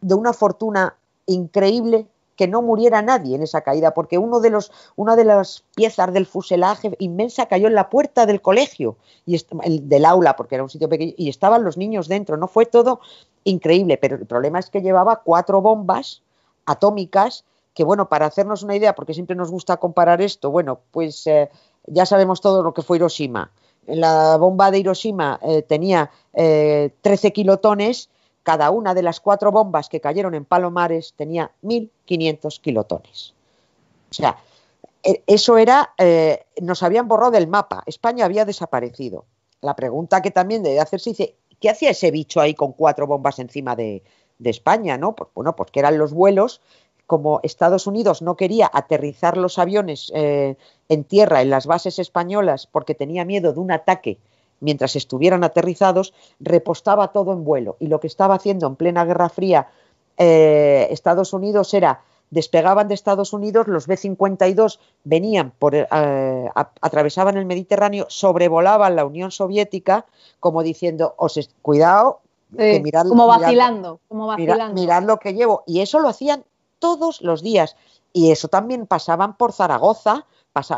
[0.01, 0.95] de una fortuna
[1.27, 2.07] increíble
[2.37, 6.13] que no muriera nadie en esa caída, porque uno de los, una de las piezas
[6.13, 10.65] del fuselaje inmensa cayó en la puerta del colegio, y el, del aula, porque era
[10.65, 12.37] un sitio pequeño, y estaban los niños dentro.
[12.37, 13.01] No fue todo
[13.45, 16.23] increíble, pero el problema es que llevaba cuatro bombas
[16.65, 21.27] atómicas que bueno, para hacernos una idea, porque siempre nos gusta comparar esto, bueno, pues
[21.27, 21.51] eh,
[21.87, 23.51] ya sabemos todo lo que fue Hiroshima.
[23.87, 28.11] La bomba de Hiroshima eh, tenía 13 eh, kilotones,
[28.43, 33.35] cada una de las cuatro bombas que cayeron en Palomares tenía 1.500 kilotones.
[34.11, 34.37] O sea,
[35.03, 35.95] e, eso era,
[36.61, 39.25] nos habían borrado del mapa, España había desaparecido.
[39.61, 43.39] La pregunta que también debe hacerse dice, ¿qué hacía ese bicho ahí con cuatro bombas
[43.39, 44.03] encima de,
[44.39, 44.99] de España?
[44.99, 45.15] ¿no?
[45.15, 46.61] Pues, bueno, pues que eran los vuelos
[47.07, 50.57] como Estados Unidos no quería aterrizar los aviones eh,
[50.89, 54.19] en tierra en las bases españolas porque tenía miedo de un ataque
[54.63, 57.77] mientras estuvieran aterrizados, repostaba todo en vuelo.
[57.81, 59.69] Y lo que estaba haciendo en plena Guerra Fría
[60.17, 62.01] eh, Estados Unidos era
[62.31, 65.87] despegaban de Estados Unidos, los B-52 venían por, eh,
[66.55, 70.07] atravesaban el Mediterráneo, sobrevolaban la Unión Soviética,
[70.41, 72.21] como diciendo, os cuidado,
[73.09, 74.81] como vacilando, como vacilando.
[74.81, 75.63] mirad lo que llevo.
[75.67, 76.45] Y eso lo hacían
[76.79, 77.77] todos los días.
[78.15, 80.27] Y eso también pasaban por Zaragoza,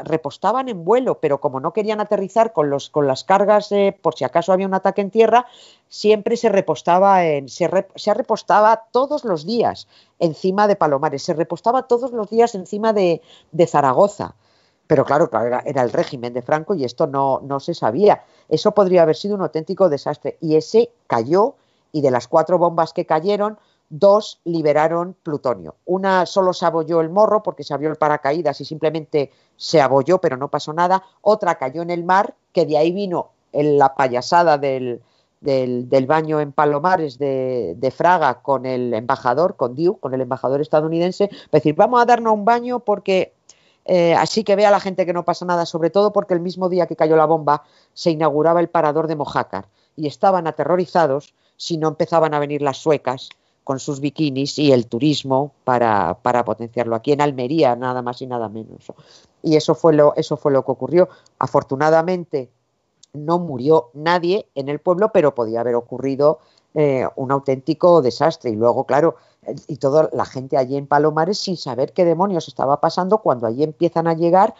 [0.05, 3.71] repostaban en vuelo, pero como no querían aterrizar con, los, con las cargas,
[4.03, 5.47] por si acaso había un ataque en tierra,
[5.89, 7.67] siempre se repostaba en, se,
[8.15, 13.21] repostaba todos los días encima de Palomares, se repostaba todos los días encima de,
[13.67, 14.37] Zaragoza.
[14.87, 18.23] Pero claro, era, era, el régimen de Franco y esto no, no se sabía.
[18.49, 20.37] Eso podría haber sido un auténtico desastre.
[20.41, 21.55] Y ese cayó,
[21.91, 23.59] y de las cuatro bombas que cayeron,
[23.89, 25.77] dos liberaron plutonio.
[25.85, 30.21] Una solo se abolló el morro porque se abrió el paracaídas y simplemente se abolló,
[30.21, 31.05] pero no pasó nada.
[31.21, 35.01] Otra cayó en el mar, que de ahí vino la payasada del,
[35.41, 41.31] del, baño en Palomares de, Fraga con el embajador, con Diu, con el embajador estadounidense,
[41.53, 43.35] decir, vamos a darnos un baño porque
[43.85, 46.69] eh, así que vea la gente que no pasa nada, sobre todo porque el mismo
[46.69, 51.77] día que cayó la bomba se inauguraba el parador de Mojácar y estaban aterrorizados si
[51.77, 53.29] no empezaban a venir las suecas
[53.65, 56.95] con sus bikinis y el turismo para, para, potenciarlo.
[56.95, 58.93] Aquí en Almería, nada más y nada menos.
[59.43, 61.09] Y eso fue lo, eso fue lo que ocurrió.
[61.39, 62.51] Afortunadamente
[63.15, 66.41] no murió nadie en el pueblo, pero podía haber ocurrido
[66.75, 68.51] eh, un auténtico desastre.
[68.51, 69.17] Y luego, claro,
[69.69, 73.63] y toda la gente allí en Palomares sin saber qué demonios estaba pasando cuando allí
[73.63, 74.55] empiezan a llegar,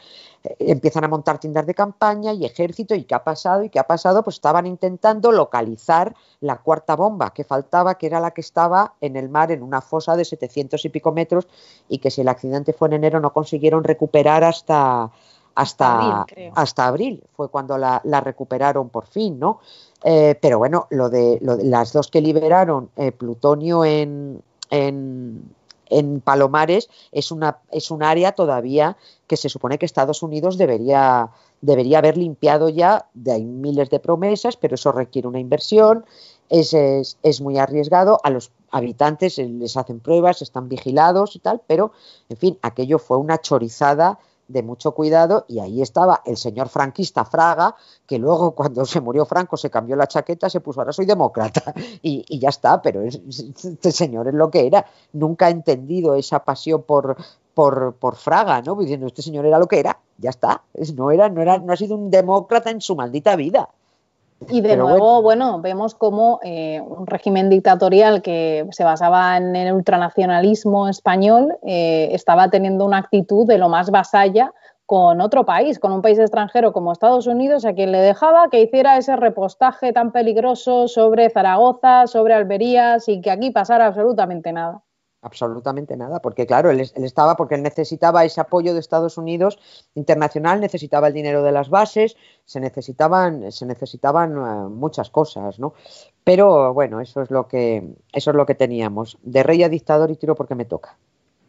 [0.45, 3.79] eh, empiezan a montar tiendas de campaña y ejército y qué ha pasado y qué
[3.79, 8.43] ha pasado, pues estaban intentando localizar la cuarta bomba que faltaba, que era la que
[8.43, 11.49] estaba en el mar en una fosa de 700 y pico metros
[11.89, 15.11] y que si el accidente fue en enero no consiguieron recuperar hasta
[15.55, 19.61] hasta, abril, hasta abril fue cuando la, recuperaron por fin, ¿no?
[20.07, 25.51] Eh, pero bueno, lo de, las dos que liberaron eh, plutonio en, en,
[26.23, 31.31] Palomares es, una, es un área todavía que se supone que Estados Unidos debería,
[31.63, 36.05] debería haber limpiado ya, de hay miles de promesas, pero eso requiere una inversión,
[36.51, 41.93] es, es, muy arriesgado, a los habitantes les hacen pruebas, están vigilados y tal, pero
[42.29, 44.19] en fin, aquello fue una chorizada
[44.49, 47.77] de mucho cuidado y ahí estaba el señor franquista Fraga,
[48.07, 51.75] que luego cuando se murió Franco se cambió la chaqueta, se puso ahora soy demócrata
[52.03, 56.83] y, ya está, pero este señor es lo que era, nunca ha entendido esa pasión
[56.83, 57.17] por,
[57.55, 58.75] por, por Fraga, ¿no?
[58.77, 60.63] Diciendo, este señor era lo que era, ya está,
[60.95, 63.69] no, era, no, era, no ha sido un demócrata en su maldita vida.
[64.51, 69.73] Y de nuevo, bueno, vemos como eh, un régimen dictatorial que se basaba en el
[69.73, 74.53] ultranacionalismo español eh, estaba teniendo una actitud de lo más vasalla
[74.87, 78.61] con otro país, con un país extranjero como Estados Unidos, a quien le dejaba que
[78.61, 84.83] hiciera ese repostaje tan peligroso sobre Zaragoza, sobre Alberías y que aquí pasara absolutamente nada
[85.25, 89.59] absolutamente nada, porque claro, él, estaba porque él necesitaba ese apoyo de Estados Unidos
[89.95, 95.75] internacional, necesitaba el dinero de las bases, se necesitaban, se necesitaban eh, muchas cosas, ¿no?
[96.23, 99.19] Pero bueno, eso es lo que eso es lo que teníamos.
[99.23, 100.97] De rey a dictador y tiro porque me toca.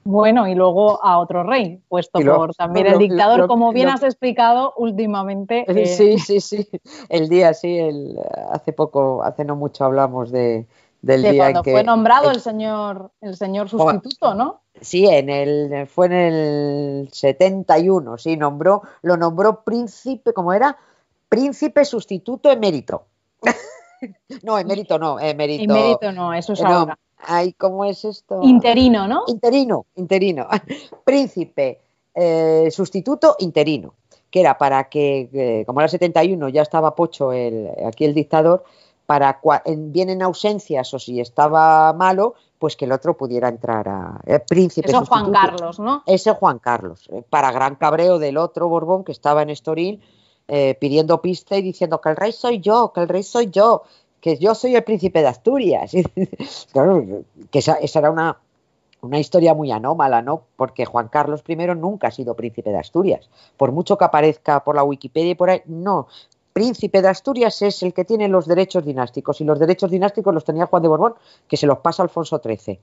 [0.07, 4.73] Bueno, y luego a otro rey, puesto por también el dictador, como bien has explicado
[4.77, 5.65] últimamente.
[5.75, 6.69] Eh, sí, sí, sí.
[7.09, 8.17] El día, sí, el,
[8.51, 10.67] hace poco, hace no mucho hablamos de,
[11.05, 14.61] del día cuando que, fue nombrado el señor, el señor sustituto, ¿no?
[14.81, 20.77] Sí, en el, fue en el 71, sí, nombró, lo nombró príncipe, ¿cómo era?
[21.29, 23.05] Príncipe sustituto emérito.
[24.43, 25.71] no, emérito no, emérito.
[25.71, 26.97] Emérito no, eso es ahora.
[27.17, 28.39] Ay, ¿cómo es esto?
[28.41, 29.23] Interino, ¿no?
[29.27, 30.47] Interino, interino.
[31.05, 31.81] Príncipe
[32.15, 33.93] eh, sustituto interino,
[34.31, 38.15] que era para que, eh, como era el 71, ya estaba pocho el, aquí el
[38.15, 38.63] dictador,
[39.05, 44.39] para vienen ausencias o si estaba malo, pues que el otro pudiera entrar a eh,
[44.39, 44.89] príncipe.
[44.89, 46.03] Eso Juan Carlos, ¿no?
[46.05, 50.01] Ese Juan Carlos, eh, para gran cabreo del otro Borbón que estaba en Estoril
[50.47, 53.83] eh, pidiendo pista y diciendo que el rey soy yo, que el rey soy yo,
[54.19, 55.91] que yo soy el príncipe de Asturias.
[56.71, 57.05] claro,
[57.51, 58.37] que esa, esa era una,
[59.01, 60.43] una historia muy anómala, ¿no?
[60.55, 63.29] Porque Juan Carlos I nunca ha sido príncipe de Asturias.
[63.57, 66.07] Por mucho que aparezca por la Wikipedia y por ahí, no
[66.55, 70.45] príncipe de Asturias es el que tiene los derechos dinásticos y los derechos dinásticos los
[70.45, 71.15] tenía Juan de Borbón,
[71.49, 72.79] que se los pasa Alfonso XIII.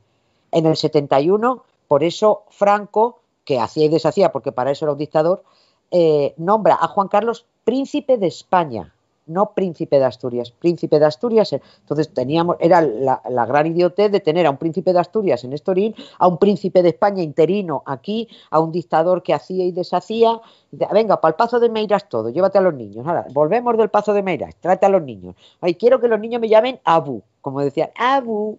[0.51, 4.99] En el 71, por eso Franco, que hacía y deshacía, porque para eso era un
[4.99, 5.43] dictador,
[5.91, 8.93] eh, nombra a Juan Carlos príncipe de España
[9.27, 11.53] no príncipe de Asturias, príncipe de Asturias.
[11.53, 15.95] Entonces teníamos, era la, gran idiotez de tener a un príncipe de Asturias en Estoril,
[16.19, 20.41] a un príncipe de España interino aquí, a un dictador que hacía y deshacía.
[20.71, 23.07] Venga, para el Pazo de Meiras todo, llévate a los niños.
[23.07, 25.35] Ahora, volvemos del Pazo de Meiras, trate a los niños.
[25.61, 28.59] Ay, quiero que los niños me llamen Abu, como decían, Abu.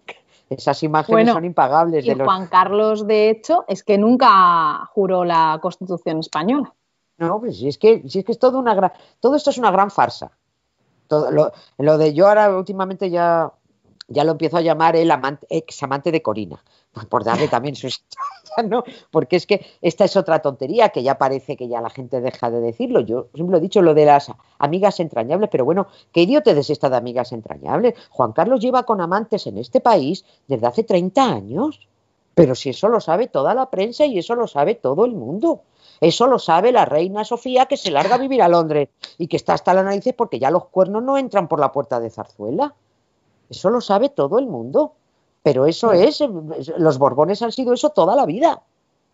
[0.50, 2.04] Esas imágenes son impagables.
[2.04, 6.72] de Juan Carlos, de hecho, es que nunca juró la Constitución española.
[7.16, 9.58] No, pues si es que, si es que es todo una gran, todo esto es
[9.58, 10.32] una gran farsa
[11.08, 13.52] lo, de yo ahora últimamente ya,
[14.08, 16.62] ya lo empiezo a llamar el amante, ex amante de Corina,
[17.08, 17.88] por darle también su
[18.62, 18.84] ¿no?
[19.10, 22.50] Porque es que esta es otra tontería que ya parece que ya la gente deja
[22.50, 23.00] de decirlo.
[23.00, 26.90] Yo siempre he dicho, lo de las amigas entrañables, pero bueno, ¿qué idiotez es esta
[26.90, 27.94] de amigas entrañables?
[28.10, 31.88] Juan Carlos lleva con amantes en este país desde hace 30 años.
[32.34, 35.62] Pero si eso lo sabe toda la prensa y eso lo sabe todo el mundo.
[36.00, 38.88] Eso lo sabe la reina Sofía que se larga a vivir a Londres
[39.18, 42.00] y que está hasta la narices porque ya los cuernos no entran por la puerta
[42.00, 42.74] de Zarzuela.
[43.48, 44.92] Eso lo sabe todo el mundo.
[45.44, 46.24] Pero eso es,
[46.78, 48.62] los Borbones han sido eso toda la vida.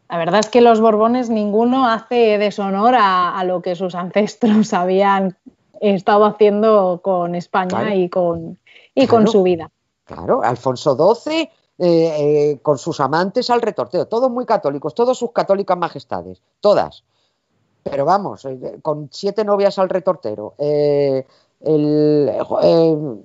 [0.08, 5.36] La verdad es que los Borbones ninguno hace deshonor a, lo que sus ancestros habían
[5.80, 8.58] estado haciendo con España y con,
[8.94, 9.70] y con su vida.
[10.04, 11.50] Claro, Alfonso XII
[11.82, 17.04] eh, eh, con sus amantes al retorteo, todos muy católicos, todos sus católicas majestades, todas.
[17.82, 20.52] Pero vamos, eh, con siete novias al retortero.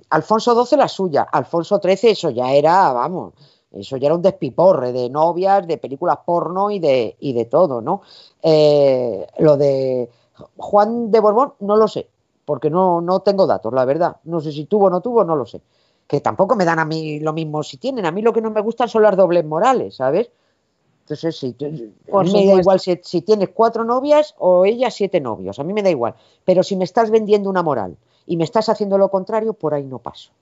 [0.08, 3.34] Alfonso XII la suya, Alfonso XIII eso ya era, vamos,
[3.72, 7.82] eso ya era un despiporre de novias, de películas porno y de, y de todo,
[7.82, 8.00] ¿no?
[8.42, 10.08] lo de
[10.56, 12.08] Juan de Borbón no lo sé,
[12.46, 14.16] porque no, no tengo datos, la verdad.
[14.24, 15.60] No sé si tuvo o no tuvo, no lo sé
[16.06, 18.06] que tampoco me dan a mí lo mismo si tienen.
[18.06, 20.30] A mí lo que no me gustan son las dobles morales, ¿sabes?
[21.02, 25.58] Entonces, sí, a mí me da igual si, tienes cuatro novias o ella siete novios,
[25.60, 26.16] a mí me da igual.
[26.44, 27.96] Pero si me estás vendiendo una moral
[28.26, 30.32] y me estás haciendo lo contrario, por ahí no paso.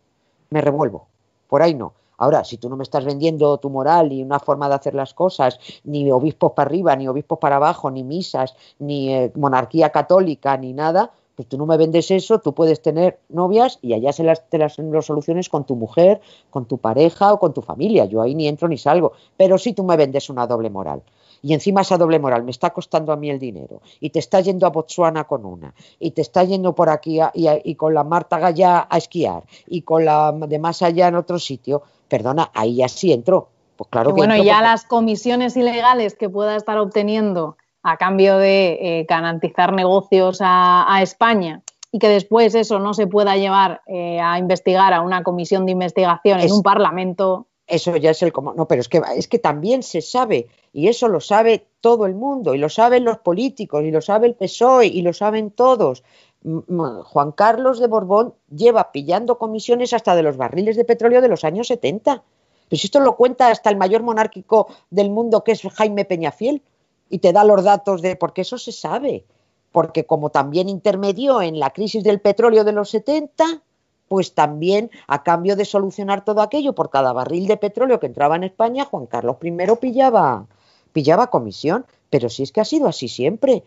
[0.48, 1.06] Me revuelvo,
[1.48, 1.92] por ahí no.
[2.16, 5.12] Ahora, si tú no me estás vendiendo tu moral y una forma de hacer las
[5.12, 10.56] cosas, ni obispos para arriba, ni obispos para abajo, ni misas, ni eh, monarquía católica,
[10.56, 14.22] ni nada, pues tú no me vendes eso, tú puedes tener novias y allá se
[14.22, 16.20] las, te las, soluciones con tu mujer,
[16.50, 18.04] con tu pareja o con tu familia.
[18.04, 19.12] Yo ahí ni entro ni salgo.
[19.36, 21.02] Pero si tú me vendes una doble moral.
[21.42, 23.82] Y encima esa doble moral me está costando a mí el dinero.
[24.00, 25.74] Y te está yendo a Botswana con una.
[25.98, 29.42] Y te está yendo por aquí y, con la Marta Gallá a esquiar.
[29.66, 31.82] Y con la de más allá en otro sitio.
[32.08, 33.48] Perdona, ahí ya sí entro.
[33.76, 38.78] Pues claro que bueno, ya las comisiones ilegales que pueda estar obteniendo a cambio de
[38.80, 41.62] eh, garantizar negocios a, España
[41.92, 45.72] y que después eso no se pueda llevar eh, a investigar a una comisión de
[45.72, 47.46] investigación en un parlamento.
[47.66, 50.88] Eso ya es el como no, pero es que es que también se sabe y
[50.88, 54.34] eso lo sabe todo el mundo y lo saben los políticos y lo sabe el
[54.34, 56.02] PSOE y lo saben todos
[56.44, 61.44] Juan Carlos de Borbón lleva pillando comisiones hasta de los barriles de petróleo de los
[61.44, 62.22] años 70.
[62.68, 66.62] Pero si esto lo cuenta hasta el mayor monárquico del mundo, que es Jaime Peñafiel,
[67.08, 69.24] y te da los datos de, porque eso se sabe,
[69.72, 73.62] porque como también intermedió en la crisis del petróleo de los 70,
[74.08, 78.36] pues también a cambio de solucionar todo aquello por cada barril de petróleo que entraba
[78.36, 80.46] en España, Juan Carlos I pillaba,
[80.92, 81.86] pillaba comisión.
[82.10, 83.64] Pero si es que ha sido así siempre.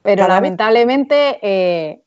[0.00, 2.00] Pero lamentablemente eh,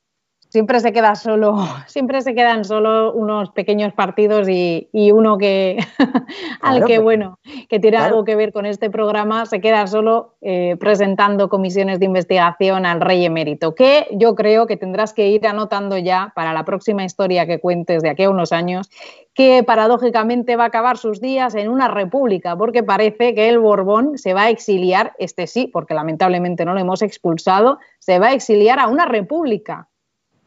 [0.50, 1.56] siempre se queda solo,
[1.88, 5.78] siempre se quedan solo unos pequeños partidos y, uno que
[6.62, 7.40] al que bueno,
[7.70, 12.06] que tiene algo que ver con este programa, se queda solo eh, presentando comisiones de
[12.06, 16.66] investigación al rey emérito, que yo creo que tendrás que ir anotando ya para la
[16.66, 18.90] próxima historia que cuentes de aquí a unos años,
[19.34, 24.18] que paradójicamente va a acabar sus días en una república, porque parece que el Borbón
[24.18, 28.34] se va a exiliar, este sí, porque lamentablemente no lo hemos expulsado, se va a
[28.34, 29.90] exiliar a una república.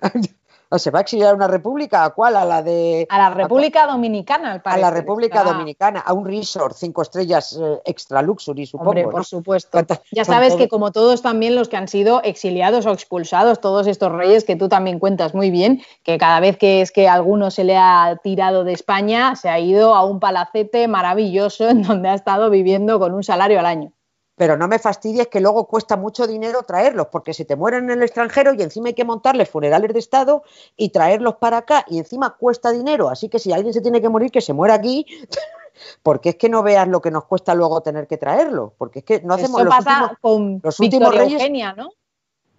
[0.78, 2.04] ¿Se va a exiliar a una república?
[2.04, 2.36] ¿A cuál?
[2.36, 3.04] ¿A la de...?
[3.10, 7.80] A la República Dominicana, al A la República Dominicana, a un resort, cinco estrellas eh,
[7.84, 9.10] extra luxury, supongo.
[9.10, 9.80] por supuesto.
[10.12, 14.12] Ya sabes que como todos también los que han sido exiliados o expulsados, todos estos
[14.12, 17.64] reyes que tú también cuentas muy bien, que cada vez que es que alguno se
[17.64, 22.14] le ha tirado de España, se ha ido a un palacete maravilloso en donde ha
[22.14, 23.92] estado viviendo con un salario al año
[24.40, 27.98] pero no me fastidies que luego cuesta mucho dinero traerlos, porque se te mueren en
[27.98, 30.44] el extranjero y encima hay que montarles funerales de Estado
[30.78, 34.08] y traerlos para acá y encima cuesta dinero, así que si alguien se tiene que
[34.08, 35.04] morir, que se muera aquí,
[36.02, 39.04] porque es que no veas lo que nos cuesta luego tener que traerlo, porque es
[39.04, 41.90] que no hacemos Eso los pasa últimos, con los últimos reyes, Eugenia, ¿no?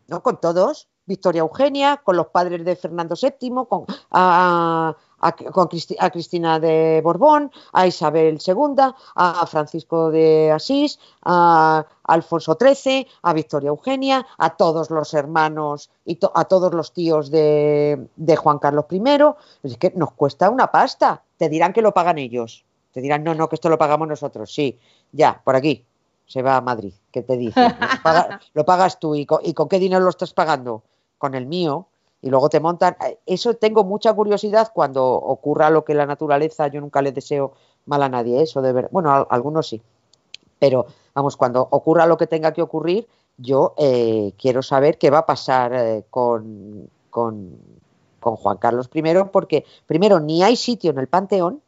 [0.07, 6.59] No, con todos, Victoria Eugenia, con los padres de Fernando VII, con, a, a, Cristina
[6.59, 14.25] de Borbón, a Isabel II, a Francisco de Asís, a Alfonso XIII, a Victoria Eugenia,
[14.37, 18.07] a todos los hermanos y a todos los tíos de,
[18.37, 19.01] Juan Carlos I.
[19.63, 21.23] Es que nos cuesta una pasta.
[21.37, 22.65] Te dirán que lo pagan ellos.
[22.91, 24.53] Te dirán, no, no, que esto lo pagamos nosotros.
[24.53, 24.77] Sí,
[25.11, 25.85] ya, por aquí.
[26.25, 26.93] Se va a Madrid.
[27.11, 27.59] ¿Qué te dice?
[28.53, 29.15] Lo, pagas tú.
[29.15, 30.81] ¿Y ¿Y con qué dinero lo estás pagando?
[31.17, 31.87] Con el mío
[32.21, 32.95] y luego te montan.
[33.05, 37.53] Eh, eso tengo mucha curiosidad cuando ocurra lo que la naturaleza, yo nunca le deseo
[37.85, 39.81] mal a nadie, eso de ver, bueno, a, algunos sí,
[40.59, 43.07] pero vamos, cuando ocurra lo que tenga que ocurrir,
[43.37, 47.57] yo eh, quiero saber qué va a pasar eh, con, con,
[48.19, 49.01] con, Juan Carlos I,
[49.31, 51.61] porque primero ni hay sitio en el Panteón,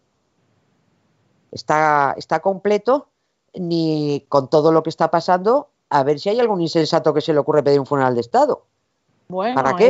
[1.51, 3.07] está, está completo,
[3.55, 7.33] ni con todo lo que está pasando, a ver si hay algún insensato que se
[7.33, 8.65] le ocurre pedir un funeral de Estado.
[9.27, 9.87] Bueno, ¿Para qué?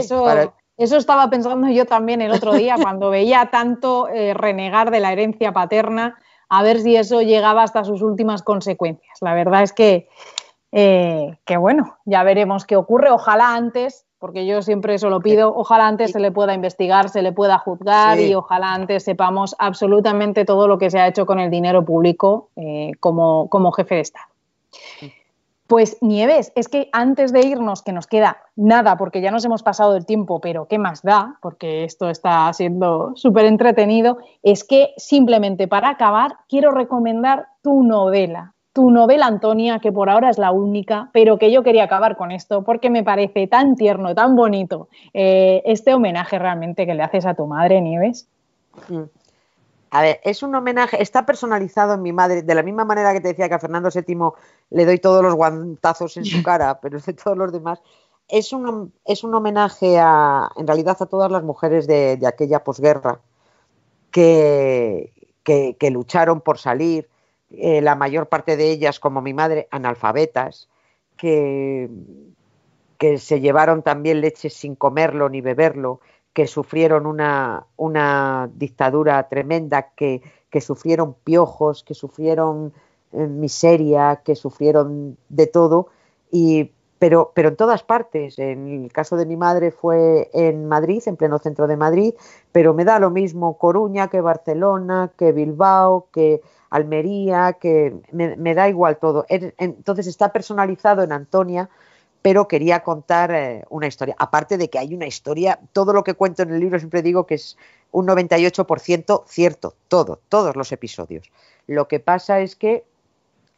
[0.76, 5.12] Eso, estaba pensando yo también el otro día cuando veía tanto eh, renegar de la
[5.12, 6.18] herencia paterna,
[6.50, 9.18] a ver si eso llegaba hasta sus últimas consecuencias.
[9.22, 10.08] La verdad es que,
[10.72, 13.12] eh, que bueno, ya veremos qué ocurre.
[13.12, 17.22] Ojalá antes, porque yo siempre eso lo pido, ojalá antes se le pueda investigar, se
[17.22, 21.40] le pueda juzgar y ojalá antes sepamos absolutamente todo lo que se ha hecho con
[21.40, 24.26] el dinero público eh, como, como jefe de Estado.
[25.68, 29.64] Pues Nieves, es que antes de irnos, que nos queda nada, porque ya nos hemos
[29.64, 31.38] pasado el tiempo, pero ¿qué más da?
[31.41, 38.53] Porque esto está siendo súper entretenido, es que simplemente para acabar quiero recomendar tu novela,
[38.74, 42.32] tu novela Antonia, que por ahora es la única, pero que yo quería acabar con
[42.32, 47.26] esto porque me parece tan tierno, tan bonito eh, este homenaje realmente que le haces
[47.26, 48.28] a tu madre, Nieves.
[48.89, 49.03] Mm.
[49.94, 53.22] A ver, es un homenaje, está personalizado en mi madre, de la misma manera que
[53.22, 54.32] te decía que a Fernando VII
[54.72, 57.80] le doy todos los guantazos en su cara, pero de todos los demás.
[58.28, 63.20] Es un, es un homenaje a, en realidad, a todas las mujeres de, aquella posguerra
[64.10, 65.14] que,
[65.44, 67.08] que, lucharon por salir,
[67.52, 70.70] eh, la mayor parte de ellas, como mi madre, analfabetas,
[71.18, 71.88] que,
[72.98, 76.00] que se llevaron también leche sin comerlo ni beberlo,
[76.34, 82.74] que sufrieron una, una dictadura tremenda, que, que, sufrieron piojos, que sufrieron
[83.12, 85.90] eh, miseria, que sufrieron de todo,
[86.32, 88.40] y, pero, pero en todas partes.
[88.40, 92.16] En el caso de mi madre fue en Madrid, en pleno centro de Madrid,
[92.52, 96.41] pero me da lo mismo Coruña que Barcelona, que Bilbao, que
[96.72, 99.26] Almería, que me, me da igual todo.
[99.30, 101.70] Entonces está personalizado en Antonia
[102.24, 104.16] pero quería contar eh, una historia.
[104.18, 107.28] Aparte de que hay una historia, todo lo que cuento en el libro siempre digo
[107.28, 107.58] que es
[107.91, 111.30] un 98% cierto, todo, todos los episodios.
[111.68, 112.86] Lo que pasa es que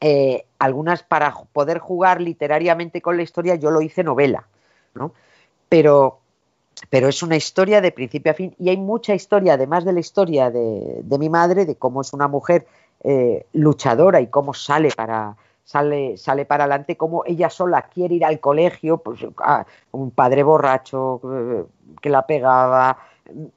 [0.01, 4.47] eh, algunas para poder jugar literariamente con la historia yo lo hice novela,
[4.95, 5.13] ¿no?
[5.69, 6.19] Pero,
[6.89, 9.99] pero es una historia de principio a fin y hay mucha historia, además de la
[9.99, 12.65] historia de, mi madre, de cómo es una mujer
[13.03, 18.25] eh, luchadora y cómo sale para sale, sale para adelante, como ella sola quiere ir
[18.25, 19.25] al colegio, pues
[19.91, 21.65] un padre borracho eh,
[22.01, 22.99] que la pegaba,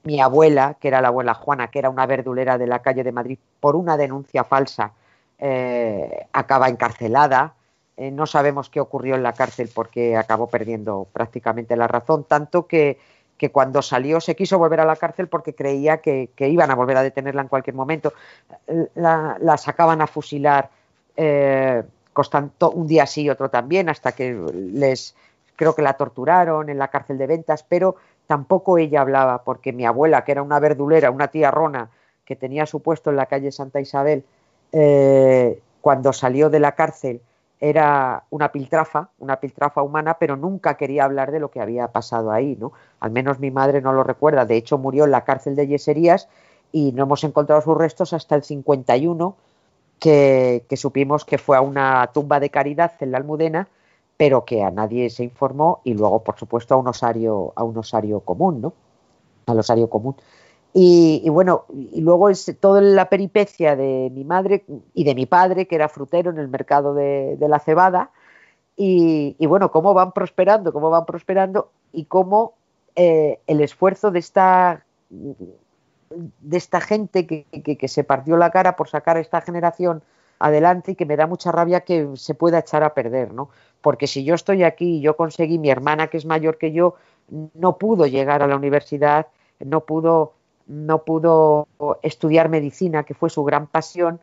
[0.02, 3.12] mi abuela, que era la abuela Juana, que era una verdulera de la calle de
[3.12, 4.92] Madrid, por una denuncia falsa,
[5.38, 7.54] eh, acaba encarcelada.
[7.98, 12.66] Eh, no sabemos qué ocurrió en la cárcel porque acabó perdiendo prácticamente la razón, tanto
[12.66, 12.98] que,
[13.36, 16.96] que cuando salió se quiso volver a la cárcel porque creía que, iban a volver
[16.96, 18.14] a detenerla en cualquier momento.
[18.94, 20.70] La, sacaban a fusilar
[22.74, 25.14] un día sí y otro también, hasta que les
[25.56, 27.96] creo que la torturaron en la cárcel de ventas, pero
[28.26, 31.90] tampoco ella hablaba, porque mi abuela, que era una verdulera, una tía rona,
[32.24, 34.24] que tenía su puesto en la calle Santa Isabel,
[34.72, 37.22] eh, cuando salió de la cárcel
[37.60, 42.30] era una piltrafa, una piltrafa humana, pero nunca quería hablar de lo que había pasado
[42.30, 42.72] ahí, ¿no?
[43.00, 44.44] Al menos mi madre no lo recuerda.
[44.44, 46.28] De hecho, murió en la cárcel de Yeserías
[46.70, 49.36] y no hemos encontrado sus restos hasta el 51,
[49.98, 53.68] que, supimos que fue a una tumba de caridad en la Almudena
[54.18, 57.78] pero que a nadie se informó y luego, por supuesto, a un osario, a un
[57.78, 58.74] osario común, ¿no?
[59.46, 60.16] Al osario común.
[60.74, 65.66] Y, bueno, y luego es toda la peripecia de mi madre y de mi padre,
[65.66, 68.10] que era frutero en el mercado de, la cebada,
[68.76, 72.54] y, bueno, cómo van prosperando, cómo van prosperando y cómo
[72.96, 74.84] eh, el esfuerzo de esta,
[76.10, 80.02] de esta gente que, que, se partió la cara por sacar a esta generación
[80.38, 83.50] adelante y que me da mucha rabia que se pueda echar a perder, ¿no?
[83.80, 86.94] porque si yo estoy aquí y yo conseguí, mi hermana que es mayor que yo,
[87.54, 89.26] no pudo llegar a la universidad,
[89.60, 90.32] no pudo,
[90.66, 91.68] no pudo
[92.02, 94.20] estudiar medicina, que fue su gran pasión,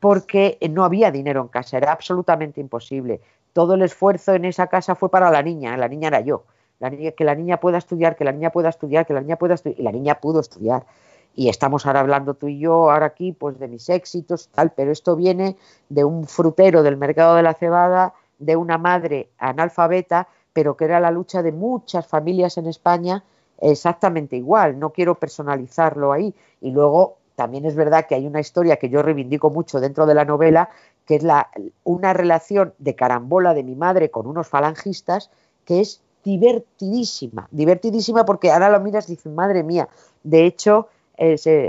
[0.00, 3.20] porque no había dinero en casa, era absolutamente imposible.
[3.52, 6.44] Todo el esfuerzo en esa casa fue para la niña, la niña era yo.
[6.78, 9.36] La niña, que la niña pueda estudiar, que la niña pueda estudiar, que la niña
[9.36, 10.86] pueda estudiar, y la niña pudo estudiar.
[11.34, 14.92] Y estamos ahora hablando tú y yo, ahora aquí, pues de mis éxitos, tal, pero
[14.92, 15.56] esto viene
[15.88, 20.98] de un frutero del mercado de la cebada de una madre analfabeta, pero que era
[20.98, 23.22] la lucha de muchas familias en España
[23.60, 24.78] exactamente igual.
[24.78, 26.34] No quiero personalizarlo ahí.
[26.60, 30.14] Y luego también es verdad que hay una historia que yo reivindico mucho dentro de
[30.14, 30.70] la novela,
[31.06, 31.50] que es la,
[31.84, 35.30] una relación de carambola de mi madre con unos falangistas
[35.64, 39.88] que es divertidísima, divertidísima porque ahora lo miras y dices, madre mía,
[40.22, 40.88] de hecho,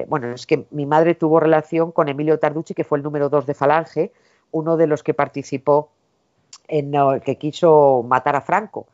[0.07, 3.45] bueno, es que mi madre tuvo relación con Emilio Tarducci, que fue el número dos
[3.45, 4.13] de Falange,
[4.51, 5.89] uno de los que participó
[6.69, 8.87] en el que quiso matar a Franco.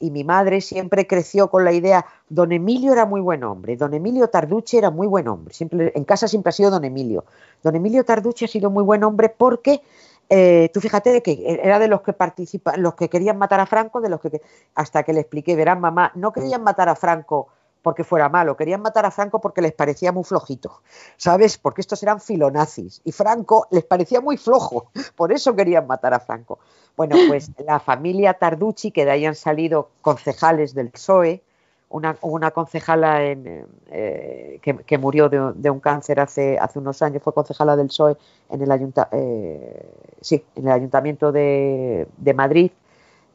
[0.00, 3.92] Y mi madre siempre creció con la idea, don Emilio era muy buen hombre, don
[3.92, 7.24] Emilio Tarducci era muy buen hombre, siempre, en casa siempre ha sido don Emilio.
[7.62, 9.82] Don Emilio Tarducci ha sido muy buen hombre porque
[10.30, 13.66] eh, tú fíjate de que era de los que participan, los que querían matar a
[13.66, 14.40] Franco, de los que
[14.74, 17.48] hasta que le expliqué, verán mamá, no querían matar a Franco
[17.82, 20.82] porque fuera malo, querían matar a Franco porque les parecía muy flojito,
[21.16, 21.58] ¿sabes?
[21.58, 26.20] Porque estos eran filonazis y Franco les parecía muy flojo, por eso querían matar a
[26.20, 26.58] Franco.
[26.96, 31.42] Bueno, pues la familia Tarducci, que de ahí han salido concejales del PSOE,
[31.88, 37.34] una, una concejala en, eh, que, murió de, un cáncer hace, hace unos años, fue
[37.34, 38.16] concejala del PSOE
[38.50, 39.90] en el, ayunta, eh,
[40.20, 42.70] sí, en el Ayuntamiento de, de Madrid,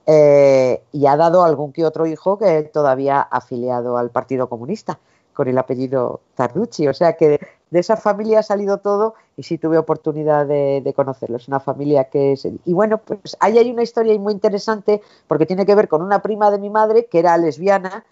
[0.07, 4.99] eh, y ha dado algún que otro hijo que todavía afiliado al Partido Comunista
[5.33, 6.87] con el apellido Tarducci.
[6.87, 7.39] O sea que de,
[7.79, 11.37] esa familia ha salido todo y sí tuve oportunidad de, conocerlo.
[11.37, 12.47] Es una familia que es...
[12.65, 16.21] Y bueno, pues ahí hay una historia muy interesante porque tiene que ver con una
[16.21, 18.05] prima de mi madre que era lesbiana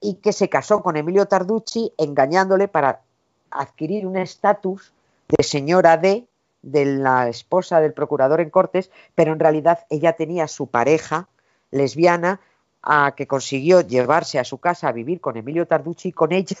[0.00, 3.02] y que se casó con Emilio Tarducci engañándole para
[3.50, 4.92] adquirir un estatus
[5.28, 6.26] de señora de
[6.64, 11.28] de la esposa del procurador en Cortes, pero en realidad ella tenía su pareja
[11.70, 12.40] lesbiana
[12.82, 16.56] a que consiguió llevarse a su casa a vivir con Emilio Tarducci y con ella,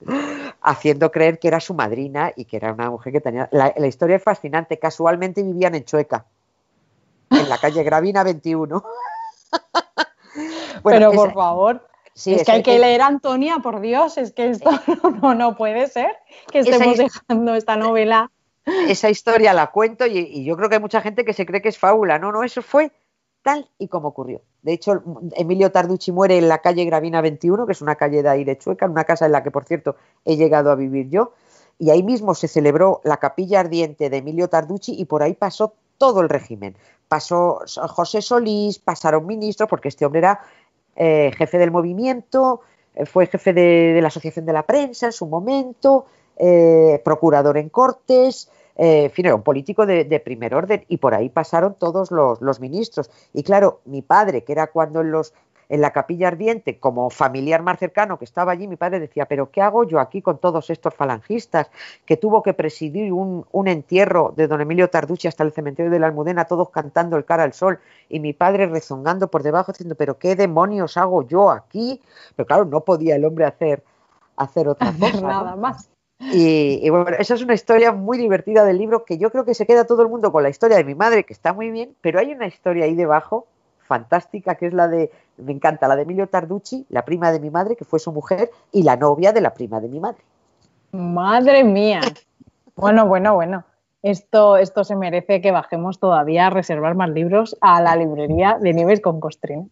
[0.62, 3.48] haciendo creer que era su madrina y que era una mujer que tenía...
[3.52, 6.24] La, historia es fascinante, casualmente vivían en Chueca,
[7.30, 8.84] en la calle Gravina 21.
[10.84, 14.70] pero por favor, es, que hay que leer Antonia, por Dios, es que esto
[15.22, 16.16] no, no puede ser
[16.50, 18.30] que estemos dejando esta novela
[18.88, 21.68] esa historia la cuento y, yo creo que hay mucha gente que se cree que
[21.68, 22.18] es fábula.
[22.18, 22.92] No, no, eso fue
[23.42, 24.42] tal y como ocurrió.
[24.62, 25.02] De hecho,
[25.36, 28.58] Emilio Tarducci muere en la calle Gravina 21, que es una calle de ahí de
[28.58, 31.32] Chueca, una casa en la que, por cierto, he llegado a vivir yo.
[31.78, 35.74] Y ahí mismo se celebró la capilla ardiente de Emilio Tarducci y por ahí pasó
[35.96, 36.76] todo el régimen.
[37.08, 40.40] Pasó José Solís, pasaron ministros, porque este hombre era
[40.96, 42.60] eh, jefe del movimiento,
[42.94, 47.68] eh, fue jefe de, la Asociación de la Prensa en su momento, eh, procurador en
[47.68, 52.12] Cortes, eh, en fin, era un político de, primer orden y por ahí pasaron todos
[52.12, 53.10] los, ministros.
[53.34, 55.34] Y claro, mi padre, que era cuando en los,
[55.68, 59.50] en la capilla ardiente como familiar más cercano que estaba allí, mi padre decía, pero
[59.50, 61.70] ¿qué hago yo aquí con todos estos falangistas?
[62.06, 65.98] Que tuvo que presidir un, un entierro de don Emilio Tarducci hasta el cementerio de
[65.98, 69.96] la Almudena, todos cantando el cara al sol, y mi padre rezongando por debajo, diciendo,
[69.96, 72.00] pero ¿qué demonios hago yo aquí?
[72.36, 73.82] Pero claro, no podía el hombre hacer,
[74.36, 75.20] hacer otra cosa.
[75.20, 75.90] Nada más.
[76.20, 79.66] Y, bueno, esa es una historia muy divertida del libro que yo creo que se
[79.66, 82.18] queda todo el mundo con la historia de mi madre, que está muy bien, pero
[82.18, 83.46] hay una historia ahí debajo
[83.78, 87.50] fantástica que es la de, me encanta, la de Emilio Tarducci, la prima de mi
[87.50, 90.18] madre, que fue su mujer, y la novia de la prima de mi madre.
[90.92, 92.00] Madre mía.
[92.74, 93.64] Bueno, bueno, bueno
[94.02, 98.72] esto, esto se merece que bajemos todavía a reservar más libros a la librería de
[98.72, 99.64] Nieves con Costrina.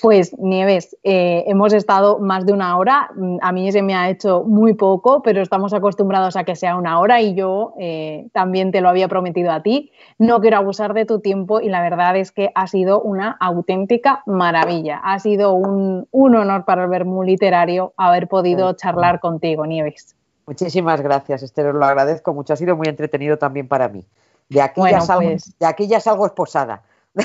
[0.00, 3.10] Pues Nieves, eh, hemos estado más de una hora,
[3.40, 7.00] a mí se me ha hecho muy poco, pero estamos acostumbrados a que sea una
[7.00, 9.90] hora y yo eh, también te lo había prometido a ti.
[10.18, 14.22] No quiero abusar de tu tiempo y la verdad es que ha sido una auténtica
[14.26, 15.00] maravilla.
[15.02, 20.14] Ha sido un, un honor para el Bermú Literario haber podido charlar contigo, Nieves.
[20.46, 22.52] Muchísimas gracias, Esther, lo agradezco mucho.
[22.52, 24.04] Ha sido muy entretenido también para mí.
[24.48, 26.82] De aquí, ya, salgo, pues de aquí ya salgo esposada.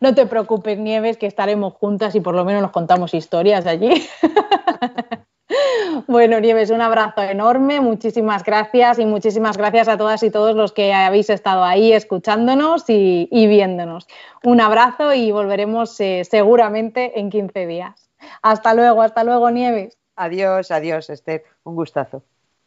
[0.00, 4.08] No te preocupes, Nieves, que estaremos juntas y por lo menos nos contamos historias allí.
[6.06, 10.72] Bueno, Nieves, un abrazo enorme, muchísimas gracias y muchísimas gracias a todas y todos los
[10.72, 14.06] que habéis estado ahí escuchándonos y, viéndonos.
[14.44, 18.10] Un abrazo y volveremos eh, seguramente en 15 días.
[18.42, 19.99] Hasta luego, hasta luego, Nieves.
[20.24, 21.40] Adiós, adiós, Esther.
[21.68, 22.18] Un gustazo.